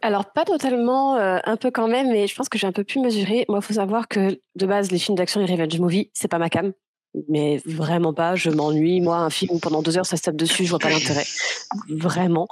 Alors 0.03 0.33
pas 0.33 0.45
totalement, 0.45 1.17
euh, 1.17 1.39
un 1.45 1.57
peu 1.57 1.71
quand 1.71 1.89
même, 1.89 2.11
mais 2.11 2.27
je 2.27 2.35
pense 2.35 2.49
que 2.49 2.59
j'ai 2.59 2.67
un 2.67 2.73
peu 2.73 2.85
pu 2.85 3.01
mesurer. 3.01 3.45
Moi, 3.49 3.59
il 3.63 3.65
faut 3.65 3.75
savoir 3.75 4.09
que 4.09 4.41
de 4.55 4.67
base, 4.67 4.91
les 4.91 4.99
films 4.99 5.17
d'action 5.17 5.41
et 5.41 5.47
revenge 5.47 5.79
movie, 5.79 6.11
c'est 6.13 6.29
pas 6.29 6.39
ma 6.39 6.49
cam. 6.49 6.73
Mais 7.29 7.63
vraiment 7.65 8.13
pas, 8.13 8.35
je 8.35 8.51
m'ennuie. 8.51 9.01
Moi, 9.01 9.17
un 9.17 9.31
film 9.31 9.61
pendant 9.61 9.83
deux 9.83 9.97
heures 9.97 10.07
ça 10.07 10.17
se 10.17 10.23
tape 10.23 10.37
dessus, 10.37 10.65
je 10.65 10.71
vois 10.71 10.81
pas 10.81 10.91
l'intérêt. 10.91 11.25
Vraiment. 11.89 12.49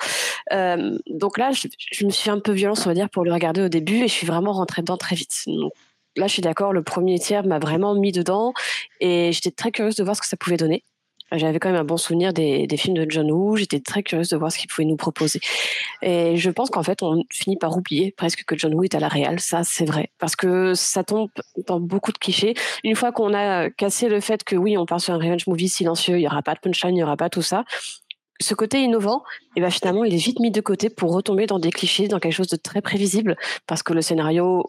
Euh, 0.52 0.98
donc 1.08 1.36
là, 1.36 1.50
je, 1.50 1.66
je, 1.90 2.06
me 2.06 2.10
suis 2.10 2.30
un 2.30 2.38
peu 2.38 2.52
violence, 2.52 2.86
on 2.86 2.90
va 2.90 2.94
dire, 2.94 3.10
pour 3.10 3.24
le 3.24 3.32
regarder 3.32 3.62
au 3.62 3.68
début 3.68 4.04
et 4.04 4.08
je 4.08 4.12
suis 4.12 4.26
vraiment 4.26 4.52
rentrée 4.52 4.82
dedans 4.82 4.96
très 4.96 5.16
vite. 5.16 5.34
Donc, 5.46 5.72
là, 6.16 6.28
je 6.28 6.32
suis 6.32 6.42
d'accord, 6.42 6.72
le 6.72 6.82
premier 6.82 7.18
tiers 7.18 7.44
m'a 7.44 7.58
vraiment 7.58 7.94
mis 7.94 8.12
dedans 8.12 8.52
et 9.00 9.32
j'étais 9.32 9.50
très 9.50 9.72
curieuse 9.72 9.96
de 9.96 10.04
voir 10.04 10.14
ce 10.14 10.20
que 10.20 10.28
ça 10.28 10.36
pouvait 10.36 10.56
donner. 10.56 10.84
J'avais 11.32 11.58
quand 11.58 11.70
même 11.70 11.80
un 11.80 11.84
bon 11.84 11.96
souvenir 11.96 12.32
des, 12.32 12.68
films 12.76 12.96
de 12.96 13.10
John 13.10 13.30
Woo. 13.30 13.56
J'étais 13.56 13.80
très 13.80 14.02
curieuse 14.02 14.28
de 14.28 14.36
voir 14.36 14.52
ce 14.52 14.58
qu'il 14.58 14.68
pouvait 14.68 14.84
nous 14.84 14.96
proposer. 14.96 15.40
Et 16.02 16.36
je 16.36 16.50
pense 16.50 16.70
qu'en 16.70 16.82
fait, 16.82 17.02
on 17.02 17.24
finit 17.30 17.56
par 17.56 17.76
oublier 17.76 18.12
presque 18.12 18.44
que 18.44 18.56
John 18.56 18.74
Woo 18.74 18.84
est 18.84 18.94
à 18.94 19.00
la 19.00 19.08
réal. 19.08 19.40
Ça, 19.40 19.62
c'est 19.64 19.84
vrai. 19.84 20.10
Parce 20.18 20.36
que 20.36 20.74
ça 20.74 21.04
tombe 21.04 21.30
dans 21.66 21.80
beaucoup 21.80 22.12
de 22.12 22.18
clichés. 22.18 22.54
Une 22.84 22.96
fois 22.96 23.12
qu'on 23.12 23.32
a 23.34 23.70
cassé 23.70 24.08
le 24.08 24.20
fait 24.20 24.44
que 24.44 24.56
oui, 24.56 24.76
on 24.76 24.84
part 24.84 25.00
sur 25.00 25.14
un 25.14 25.18
revenge 25.18 25.46
movie 25.46 25.68
silencieux, 25.68 26.16
il 26.16 26.20
n'y 26.20 26.26
aura 26.26 26.42
pas 26.42 26.54
de 26.54 26.60
punchline, 26.60 26.94
il 26.94 26.96
n'y 26.96 27.02
aura 27.02 27.16
pas 27.16 27.30
tout 27.30 27.42
ça. 27.42 27.64
Ce 28.40 28.54
côté 28.54 28.82
innovant, 28.82 29.22
et 29.54 29.58
eh 29.58 29.60
ben 29.60 29.70
finalement, 29.70 30.04
il 30.04 30.12
est 30.12 30.16
vite 30.24 30.40
mis 30.40 30.50
de 30.50 30.60
côté 30.60 30.90
pour 30.90 31.12
retomber 31.12 31.46
dans 31.46 31.60
des 31.60 31.70
clichés, 31.70 32.08
dans 32.08 32.18
quelque 32.18 32.32
chose 32.32 32.48
de 32.48 32.56
très 32.56 32.82
prévisible, 32.82 33.36
parce 33.66 33.82
que 33.82 33.92
le 33.92 34.02
scénario 34.02 34.68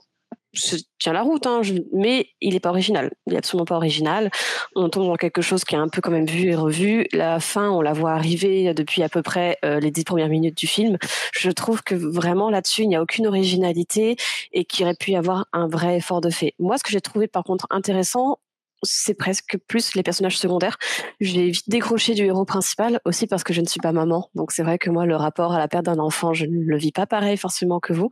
se 0.53 0.77
tient 0.99 1.13
la 1.13 1.21
route, 1.21 1.47
hein, 1.47 1.61
mais 1.91 2.27
il 2.41 2.53
n'est 2.53 2.59
pas 2.59 2.69
original. 2.69 3.11
Il 3.27 3.33
est 3.33 3.37
absolument 3.37 3.65
pas 3.65 3.75
original. 3.75 4.29
On 4.75 4.89
tombe 4.89 5.07
dans 5.07 5.15
quelque 5.15 5.41
chose 5.41 5.63
qui 5.63 5.75
est 5.75 5.79
un 5.79 5.87
peu 5.87 6.01
quand 6.01 6.11
même 6.11 6.25
vu 6.25 6.49
et 6.49 6.55
revu. 6.55 7.07
La 7.11 7.39
fin, 7.39 7.69
on 7.71 7.81
la 7.81 7.93
voit 7.93 8.11
arriver 8.11 8.73
depuis 8.73 9.03
à 9.03 9.09
peu 9.09 9.21
près 9.21 9.57
euh, 9.65 9.79
les 9.79 9.91
dix 9.91 10.03
premières 10.03 10.29
minutes 10.29 10.57
du 10.57 10.67
film. 10.67 10.97
Je 11.33 11.49
trouve 11.49 11.83
que 11.83 11.95
vraiment 11.95 12.49
là-dessus, 12.49 12.83
il 12.83 12.89
n'y 12.89 12.95
a 12.95 13.01
aucune 13.01 13.27
originalité 13.27 14.15
et 14.51 14.65
qu'il 14.65 14.85
aurait 14.85 14.95
pu 14.95 15.11
y 15.11 15.15
avoir 15.15 15.47
un 15.53 15.67
vrai 15.67 15.97
effort 15.97 16.21
de 16.21 16.29
fait. 16.29 16.53
Moi, 16.59 16.77
ce 16.77 16.83
que 16.83 16.91
j'ai 16.91 17.01
trouvé 17.01 17.27
par 17.27 17.43
contre 17.43 17.67
intéressant, 17.69 18.39
c'est 18.83 19.13
presque 19.13 19.57
plus 19.67 19.95
les 19.95 20.03
personnages 20.03 20.37
secondaires. 20.37 20.77
J'ai 21.19 21.49
vite 21.49 21.69
décroché 21.69 22.13
du 22.13 22.25
héros 22.25 22.45
principal 22.45 22.99
aussi 23.05 23.27
parce 23.27 23.43
que 23.43 23.53
je 23.53 23.61
ne 23.61 23.65
suis 23.65 23.79
pas 23.79 23.93
maman. 23.93 24.29
Donc 24.35 24.51
c'est 24.51 24.63
vrai 24.63 24.77
que 24.77 24.89
moi, 24.89 25.05
le 25.05 25.15
rapport 25.15 25.53
à 25.53 25.57
la 25.57 25.67
perte 25.67 25.85
d'un 25.85 25.99
enfant, 25.99 26.33
je 26.33 26.45
ne 26.45 26.65
le 26.65 26.77
vis 26.77 26.91
pas 26.91 27.05
pareil 27.05 27.37
forcément 27.37 27.79
que 27.79 27.93
vous 27.93 28.09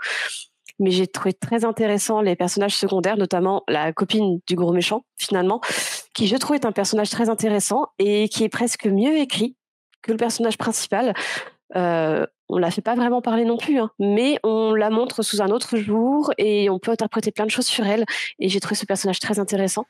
mais 0.82 0.92
j'ai 0.92 1.08
trouvé 1.08 1.34
très 1.34 1.64
intéressant 1.66 2.22
les 2.22 2.36
personnages 2.36 2.76
secondaires, 2.76 3.18
notamment 3.18 3.64
la 3.68 3.94
copine 3.94 4.40
du 4.48 4.56
gros 4.56 4.74
méchant, 4.74 5.06
finalement, 5.18 5.62
qui 6.14 6.28
je 6.28 6.36
trouve 6.36 6.56
est 6.56 6.66
un 6.66 6.72
personnage 6.72 7.10
très 7.10 7.30
intéressant 7.30 7.88
et 8.00 8.28
qui 8.30 8.44
est 8.44 8.50
presque 8.50 8.86
mieux 8.86 9.18
écrit 9.18 9.56
que 10.02 10.12
le 10.12 10.18
personnage 10.18 10.58
principal. 10.58 11.14
Euh, 11.76 12.26
on 12.50 12.58
la 12.58 12.70
fait 12.70 12.82
pas 12.82 12.96
vraiment 12.96 13.22
parler 13.22 13.46
non 13.46 13.56
plus, 13.56 13.80
hein, 13.80 13.92
mais 13.98 14.38
on 14.44 14.74
la 14.74 14.90
montre 14.90 15.24
sous 15.24 15.42
un 15.42 15.52
autre 15.52 15.78
jour 15.78 16.34
et 16.38 16.70
on 16.70 16.80
peut 16.80 16.92
interpréter 16.92 17.32
plein 17.32 17.46
de 17.46 17.52
choses 17.52 17.68
sur 17.68 17.88
elle. 17.88 18.04
Et 18.40 18.50
j'ai 18.50 18.60
trouvé 18.60 18.76
ce 18.76 18.86
personnage 18.86 19.20
très 19.20 19.40
intéressant 19.40 19.86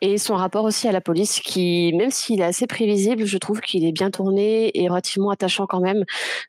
et 0.00 0.18
son 0.18 0.34
rapport 0.34 0.64
aussi 0.64 0.88
à 0.88 0.92
la 0.92 1.00
police 1.00 1.40
qui, 1.40 1.92
même 1.94 2.10
s'il 2.10 2.40
est 2.40 2.44
assez 2.44 2.66
prévisible, 2.66 3.24
je 3.24 3.38
trouve 3.38 3.60
qu'il 3.60 3.84
est 3.84 3.92
bien 3.92 4.10
tourné 4.10 4.70
et 4.74 4.88
relativement 4.88 5.30
attachant 5.30 5.66
quand 5.66 5.80
même. 5.80 6.04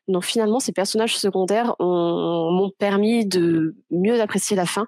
Donc 0.06 0.24
finalement, 0.24 0.60
ces 0.60 0.72
personnages 0.72 1.16
secondaires 1.16 1.74
m'ont 1.78 2.70
permis 2.78 3.26
de 3.26 3.76
mieux 3.90 4.20
apprécier 4.20 4.56
la 4.56 4.66
fin 4.66 4.86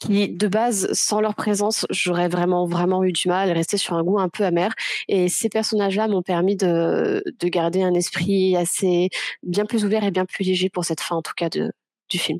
qui, 0.00 0.28
de 0.28 0.48
base, 0.48 0.92
sans 0.92 1.20
leur 1.20 1.34
présence, 1.34 1.86
j'aurais 1.90 2.28
vraiment, 2.28 2.66
vraiment 2.66 3.04
eu 3.04 3.12
du 3.12 3.28
mal, 3.28 3.50
rester 3.52 3.76
sur 3.76 3.94
un 3.94 4.02
goût 4.02 4.18
un 4.18 4.28
peu 4.28 4.44
amer. 4.44 4.74
Et 5.08 5.28
ces 5.28 5.48
personnages-là 5.48 6.08
m'ont 6.08 6.22
permis 6.22 6.56
de, 6.56 7.22
de 7.38 7.48
garder 7.48 7.82
un 7.82 7.94
esprit 7.94 8.56
assez 8.56 9.08
bien 9.42 9.64
plus 9.64 9.84
ouvert 9.84 10.04
et 10.04 10.10
bien 10.10 10.26
plus 10.26 10.44
léger 10.44 10.68
pour 10.68 10.84
cette 10.84 11.00
fin, 11.00 11.16
en 11.16 11.22
tout 11.22 11.32
cas, 11.36 11.48
de, 11.48 11.72
du 12.10 12.18
film. 12.18 12.38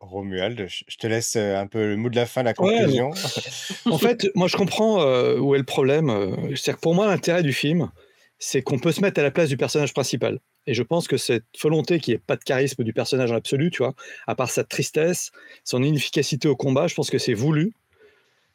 Romuald, 0.00 0.66
je 0.68 0.96
te 0.96 1.06
laisse 1.06 1.36
euh, 1.36 1.56
un 1.56 1.66
peu 1.66 1.88
le 1.88 1.96
mot 1.96 2.08
de 2.08 2.16
la 2.16 2.26
fin, 2.26 2.42
la 2.42 2.54
conclusion. 2.54 3.10
En 3.86 3.98
fait, 3.98 4.26
moi 4.34 4.48
je 4.48 4.56
comprends 4.56 5.02
euh, 5.02 5.38
où 5.38 5.54
est 5.54 5.58
le 5.58 5.64
problème. 5.64 6.10
Euh, 6.10 6.34
c'est-à-dire 6.48 6.76
que 6.76 6.80
pour 6.80 6.94
moi, 6.94 7.06
l'intérêt 7.06 7.42
du 7.42 7.52
film, 7.52 7.90
c'est 8.38 8.62
qu'on 8.62 8.78
peut 8.78 8.92
se 8.92 9.00
mettre 9.00 9.20
à 9.20 9.22
la 9.22 9.30
place 9.30 9.48
du 9.48 9.56
personnage 9.56 9.92
principal. 9.94 10.40
Et 10.66 10.74
je 10.74 10.82
pense 10.82 11.06
que 11.06 11.16
cette 11.16 11.44
volonté 11.60 12.00
qui 12.00 12.12
est 12.12 12.18
pas 12.18 12.36
de 12.36 12.42
charisme 12.42 12.82
du 12.82 12.92
personnage 12.92 13.30
en 13.30 13.36
absolu, 13.36 13.70
tu 13.70 13.78
vois, 13.78 13.94
à 14.26 14.34
part 14.34 14.50
sa 14.50 14.64
tristesse, 14.64 15.30
son 15.64 15.82
inefficacité 15.82 16.48
au 16.48 16.56
combat, 16.56 16.88
je 16.88 16.94
pense 16.94 17.10
que 17.10 17.18
c'est 17.18 17.34
voulu. 17.34 17.72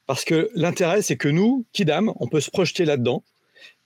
Parce 0.08 0.26
que 0.26 0.50
l'intérêt, 0.56 1.02
c'est 1.02 1.16
que 1.16 1.30
nous, 1.30 1.66
Kidam, 1.72 2.12
on 2.18 2.28
peut 2.28 2.42
se 2.42 2.52
projeter 2.52 2.84
là-dedans. 2.84 3.24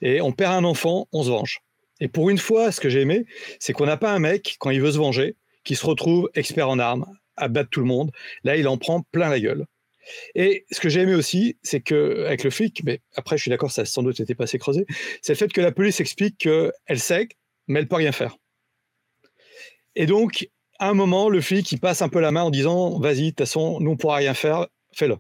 Et 0.02 0.22
on 0.22 0.32
perd 0.32 0.54
un 0.54 0.64
enfant, 0.64 1.08
on 1.12 1.24
se 1.24 1.30
venge. 1.30 1.60
Et 2.00 2.08
pour 2.08 2.30
une 2.30 2.38
fois, 2.38 2.72
ce 2.72 2.82
que 2.82 2.90
j'ai 2.90 3.02
aimé, 3.02 3.26
c'est 3.60 3.74
qu'on 3.74 3.86
n'a 3.86 3.98
pas 3.98 4.12
un 4.12 4.20
mec, 4.20 4.56
quand 4.60 4.70
il 4.72 4.82
veut 4.82 4.92
se 4.92 4.98
venger, 4.98 5.36
qui 5.64 5.76
se 5.76 5.86
retrouve 5.86 6.30
expert 6.34 6.70
en 6.70 6.80
armes, 6.80 7.06
à 7.38 7.48
battre 7.48 7.70
tout 7.70 7.82
le 7.82 7.88
monde. 7.88 8.12
Là, 8.44 8.58
il 8.58 8.68
en 8.68 8.78
prend 8.78 9.02
plein 9.12 9.30
la 9.30 9.40
gueule. 9.40 9.66
Et 10.36 10.66
ce 10.72 10.80
que 10.80 10.90
j'ai 10.90 11.02
aimé 11.02 11.16
aussi, 11.16 11.58
c'est 11.64 11.82
que 11.82 12.26
avec 12.26 12.44
le 12.44 12.50
flic, 12.50 12.84
mais 12.84 13.02
après 13.16 13.38
je 13.38 13.42
suis 13.42 13.50
d'accord, 13.50 13.72
ça 13.72 13.82
a 13.82 13.86
sans 13.86 14.04
doute 14.04 14.20
été 14.20 14.36
pas 14.36 14.44
assez 14.44 14.60
creusé, 14.60 14.86
c'est 15.22 15.34
le 15.34 15.38
fait 15.38 15.52
que 15.52 15.62
la 15.62 15.72
police 15.72 16.00
explique 16.00 16.38
qu'elle 16.38 17.00
sait, 17.00 17.28
mais 17.68 17.80
elle 17.80 17.88
peut 17.88 17.96
rien 17.96 18.12
faire. 18.12 18.38
Et 19.96 20.06
donc, 20.06 20.48
à 20.80 20.90
un 20.90 20.94
moment, 20.94 21.30
le 21.30 21.42
flic, 21.42 21.72
il 21.72 21.80
passe 21.80 22.02
un 22.02 22.10
peu 22.10 22.20
la 22.20 22.32
main 22.32 22.44
en 22.44 22.50
disant, 22.50 23.00
vas-y, 23.00 23.24
de 23.24 23.30
toute 23.30 23.40
façon, 23.40 23.80
nous 23.80 23.92
on 23.92 23.98
pourra 23.98 24.18
rien 24.18 24.34
faire, 24.34 24.68
fais-le. 24.94 25.16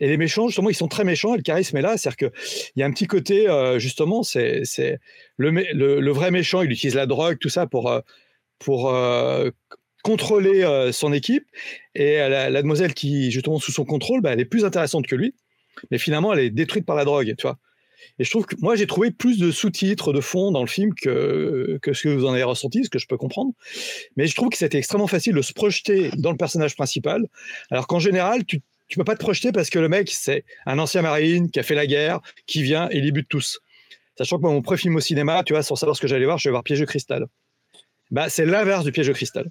Et 0.00 0.08
les 0.08 0.16
méchants, 0.16 0.48
justement, 0.48 0.70
ils 0.70 0.74
sont 0.74 0.88
très 0.88 1.04
méchants, 1.04 1.34
et 1.34 1.38
le 1.38 1.42
charisme 1.42 1.76
est 1.76 1.82
là, 1.82 1.96
c'est-à-dire 1.96 2.30
qu'il 2.30 2.30
y 2.76 2.82
a 2.82 2.86
un 2.86 2.92
petit 2.92 3.06
côté, 3.06 3.48
euh, 3.48 3.78
justement, 3.78 4.22
c'est 4.22 4.62
le, 5.36 6.10
vrai 6.10 6.30
méchant, 6.30 6.62
il 6.62 6.70
utilise 6.70 6.94
la 6.94 7.06
drogue, 7.06 7.38
tout 7.40 7.48
ça, 7.48 7.66
pour, 7.66 7.90
euh, 7.90 8.00
pour 8.58 8.94
euh, 8.94 9.50
contrôler 10.02 10.90
son 10.92 11.12
équipe, 11.12 11.44
et 11.94 12.16
la, 12.16 12.50
la, 12.50 12.62
demoiselle 12.62 12.94
qui, 12.94 13.30
justement, 13.30 13.58
sous 13.58 13.72
son 13.72 13.84
contrôle, 13.84 14.20
bah, 14.20 14.32
elle 14.32 14.40
est 14.40 14.44
plus 14.44 14.64
intéressante 14.64 15.06
que 15.06 15.14
lui, 15.14 15.34
mais 15.90 15.98
finalement, 15.98 16.32
elle 16.32 16.40
est 16.40 16.50
détruite 16.50 16.84
par 16.84 16.96
la 16.96 17.04
drogue, 17.04 17.34
tu 17.36 17.42
vois. 17.42 17.58
Et 18.18 18.24
je 18.24 18.30
trouve 18.30 18.46
que 18.46 18.56
moi, 18.60 18.76
j'ai 18.76 18.86
trouvé 18.86 19.10
plus 19.10 19.38
de 19.38 19.50
sous-titres, 19.50 20.12
de 20.12 20.20
fond 20.20 20.50
dans 20.50 20.60
le 20.60 20.68
film 20.68 20.92
que, 20.94 21.78
que 21.82 21.92
ce 21.92 22.02
que 22.02 22.08
vous 22.08 22.24
en 22.24 22.32
avez 22.32 22.42
ressenti, 22.42 22.84
ce 22.84 22.90
que 22.90 22.98
je 22.98 23.06
peux 23.06 23.16
comprendre. 23.16 23.52
Mais 24.16 24.26
je 24.26 24.34
trouve 24.34 24.48
que 24.50 24.58
c'était 24.58 24.78
extrêmement 24.78 25.06
facile 25.06 25.34
de 25.34 25.42
se 25.42 25.52
projeter 25.52 26.10
dans 26.18 26.30
le 26.30 26.36
personnage 26.36 26.74
principal, 26.74 27.26
alors 27.70 27.86
qu'en 27.86 27.98
général, 27.98 28.44
tu 28.44 28.60
tu 28.88 28.98
peux 28.98 29.04
pas 29.04 29.14
te 29.14 29.20
projeter 29.20 29.52
parce 29.52 29.70
que 29.70 29.78
le 29.78 29.88
mec, 29.88 30.10
c'est 30.10 30.44
un 30.66 30.78
ancien 30.78 31.00
marine 31.00 31.50
qui 31.50 31.58
a 31.58 31.62
fait 31.62 31.74
la 31.74 31.86
guerre, 31.86 32.20
qui 32.46 32.62
vient 32.62 32.90
et 32.90 33.00
les 33.00 33.10
bute 33.10 33.26
tous. 33.26 33.58
Sachant 34.18 34.36
que 34.36 34.42
mon 34.42 34.60
premier 34.60 34.76
film 34.76 34.96
au 34.96 35.00
cinéma, 35.00 35.42
tu 35.44 35.54
vois, 35.54 35.62
sans 35.62 35.76
savoir 35.76 35.96
ce 35.96 36.02
que 36.02 36.06
j'allais 36.06 36.26
voir, 36.26 36.36
je 36.36 36.46
vais 36.46 36.50
voir 36.50 36.62
Piège 36.62 36.80
de 36.80 36.84
cristal. 36.84 37.24
Bah, 38.10 38.28
c'est 38.28 38.44
l'inverse 38.44 38.84
du 38.84 38.92
Piège 38.92 39.06
de 39.06 39.14
cristal. 39.14 39.50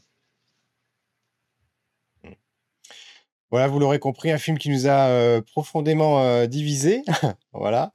Voilà, 3.52 3.68
vous 3.68 3.80
l'aurez 3.80 4.00
compris, 4.00 4.32
un 4.32 4.38
film 4.38 4.58
qui 4.58 4.70
nous 4.70 4.88
a 4.88 5.10
euh, 5.10 5.42
profondément 5.42 6.22
euh, 6.22 6.48
divisés, 6.48 7.04
voilà, 7.54 7.92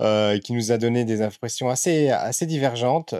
euh, 0.00 0.38
qui 0.38 0.52
nous 0.52 0.70
a 0.70 0.78
donné 0.78 1.04
des 1.04 1.20
impressions 1.20 1.68
assez, 1.68 2.12
divergentes, 2.42 3.12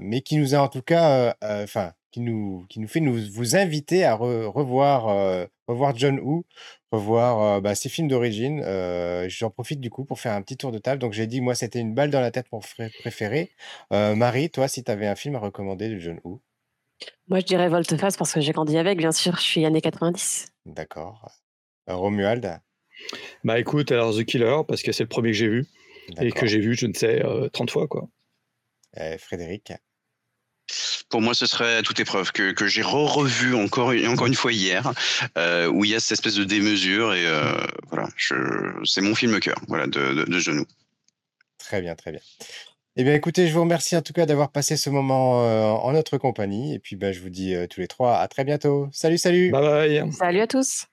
mais 0.00 0.22
qui 0.22 0.36
nous 0.36 0.56
a 0.56 0.58
en 0.58 0.68
tout 0.68 0.82
cas, 0.82 1.36
enfin, 1.42 1.92
qui 2.10 2.20
nous, 2.20 2.66
fait 2.88 3.00
vous 3.00 3.56
inviter 3.56 4.04
à 4.04 4.14
revoir, 4.16 5.46
John 5.94 6.18
Woo, 6.18 6.44
revoir 6.90 7.60
bah, 7.62 7.76
ses 7.76 7.88
films 7.88 8.08
d'origine. 8.08 8.64
J'en 9.28 9.50
profite 9.50 9.80
du 9.80 9.90
coup 9.90 10.04
pour 10.04 10.18
faire 10.18 10.32
un 10.32 10.42
petit 10.42 10.56
tour 10.56 10.72
de 10.72 10.78
table. 10.78 11.00
Donc 11.00 11.12
j'ai 11.12 11.28
dit, 11.28 11.40
moi, 11.40 11.54
c'était 11.54 11.78
une 11.80 11.94
balle 11.94 12.10
dans 12.10 12.20
la 12.20 12.32
tête 12.32 12.46
mon 12.52 12.60
préféré. 13.00 13.50
Marie, 13.92 14.50
toi, 14.50 14.66
si 14.66 14.82
tu 14.82 14.90
avais 14.90 15.06
un 15.06 15.16
film 15.16 15.36
à 15.36 15.38
recommander 15.38 15.88
de 15.88 15.98
John 15.98 16.20
Woo 16.24 16.40
Moi, 17.28 17.40
je 17.40 17.44
dirais 17.44 17.68
Volteface 17.68 18.16
parce 18.16 18.32
que 18.32 18.40
j'ai 18.40 18.52
grandi 18.52 18.76
avec, 18.76 18.98
bien 18.98 19.12
sûr, 19.12 19.36
je 19.36 19.42
suis 19.42 19.64
années 19.64 19.80
90. 19.80 20.52
D'accord. 20.66 21.30
Romuald? 21.86 22.60
Bah 23.44 23.58
écoute, 23.58 23.92
alors 23.92 24.14
The 24.14 24.24
Killer, 24.24 24.58
parce 24.68 24.82
que 24.82 24.92
c'est 24.92 25.04
le 25.04 25.08
premier 25.08 25.30
que 25.30 25.36
j'ai 25.36 25.48
vu. 25.48 25.66
Et 26.20 26.32
que 26.32 26.46
j'ai 26.46 26.58
vu, 26.58 26.74
je 26.74 26.86
ne 26.86 26.92
sais, 26.92 27.22
30 27.52 27.70
fois, 27.70 27.86
quoi. 27.86 28.08
Frédéric? 29.18 29.72
Pour 31.08 31.20
moi, 31.20 31.34
ce 31.34 31.46
serait 31.46 31.82
toute 31.82 31.98
épreuve 31.98 32.30
que, 32.30 32.52
que 32.52 32.68
j'ai 32.68 32.82
re-revu 32.82 33.54
encore, 33.54 33.92
encore 34.06 34.26
une 34.26 34.34
fois 34.34 34.52
hier, 34.52 34.92
euh, 35.36 35.66
où 35.66 35.84
il 35.84 35.90
y 35.90 35.94
a 35.94 36.00
cette 36.00 36.12
espèce 36.12 36.36
de 36.36 36.44
démesure 36.44 37.14
et 37.14 37.26
euh, 37.26 37.66
voilà, 37.90 38.08
c'est 38.84 39.00
mon 39.00 39.14
film 39.16 39.40
cœur, 39.40 39.56
voilà, 39.66 39.88
de, 39.88 40.24
de, 40.24 40.38
genoux. 40.38 40.66
Très 41.58 41.80
bien, 41.80 41.96
très 41.96 42.12
bien. 42.12 42.20
Eh 42.96 43.04
bien, 43.04 43.14
écoutez, 43.14 43.46
je 43.46 43.54
vous 43.54 43.60
remercie 43.60 43.96
en 43.96 44.02
tout 44.02 44.12
cas 44.12 44.26
d'avoir 44.26 44.50
passé 44.50 44.76
ce 44.76 44.90
moment 44.90 45.44
euh, 45.44 45.64
en 45.70 45.92
notre 45.92 46.18
compagnie. 46.18 46.74
Et 46.74 46.78
puis, 46.78 46.96
ben, 46.96 47.12
je 47.12 47.20
vous 47.20 47.30
dis 47.30 47.54
tous 47.70 47.80
les 47.80 47.88
trois 47.88 48.18
à 48.18 48.28
très 48.28 48.44
bientôt. 48.44 48.88
Salut, 48.92 49.18
salut. 49.18 49.50
Bye 49.50 49.62
bye. 49.62 50.12
Salut 50.12 50.40
à 50.40 50.46
tous. 50.46 50.86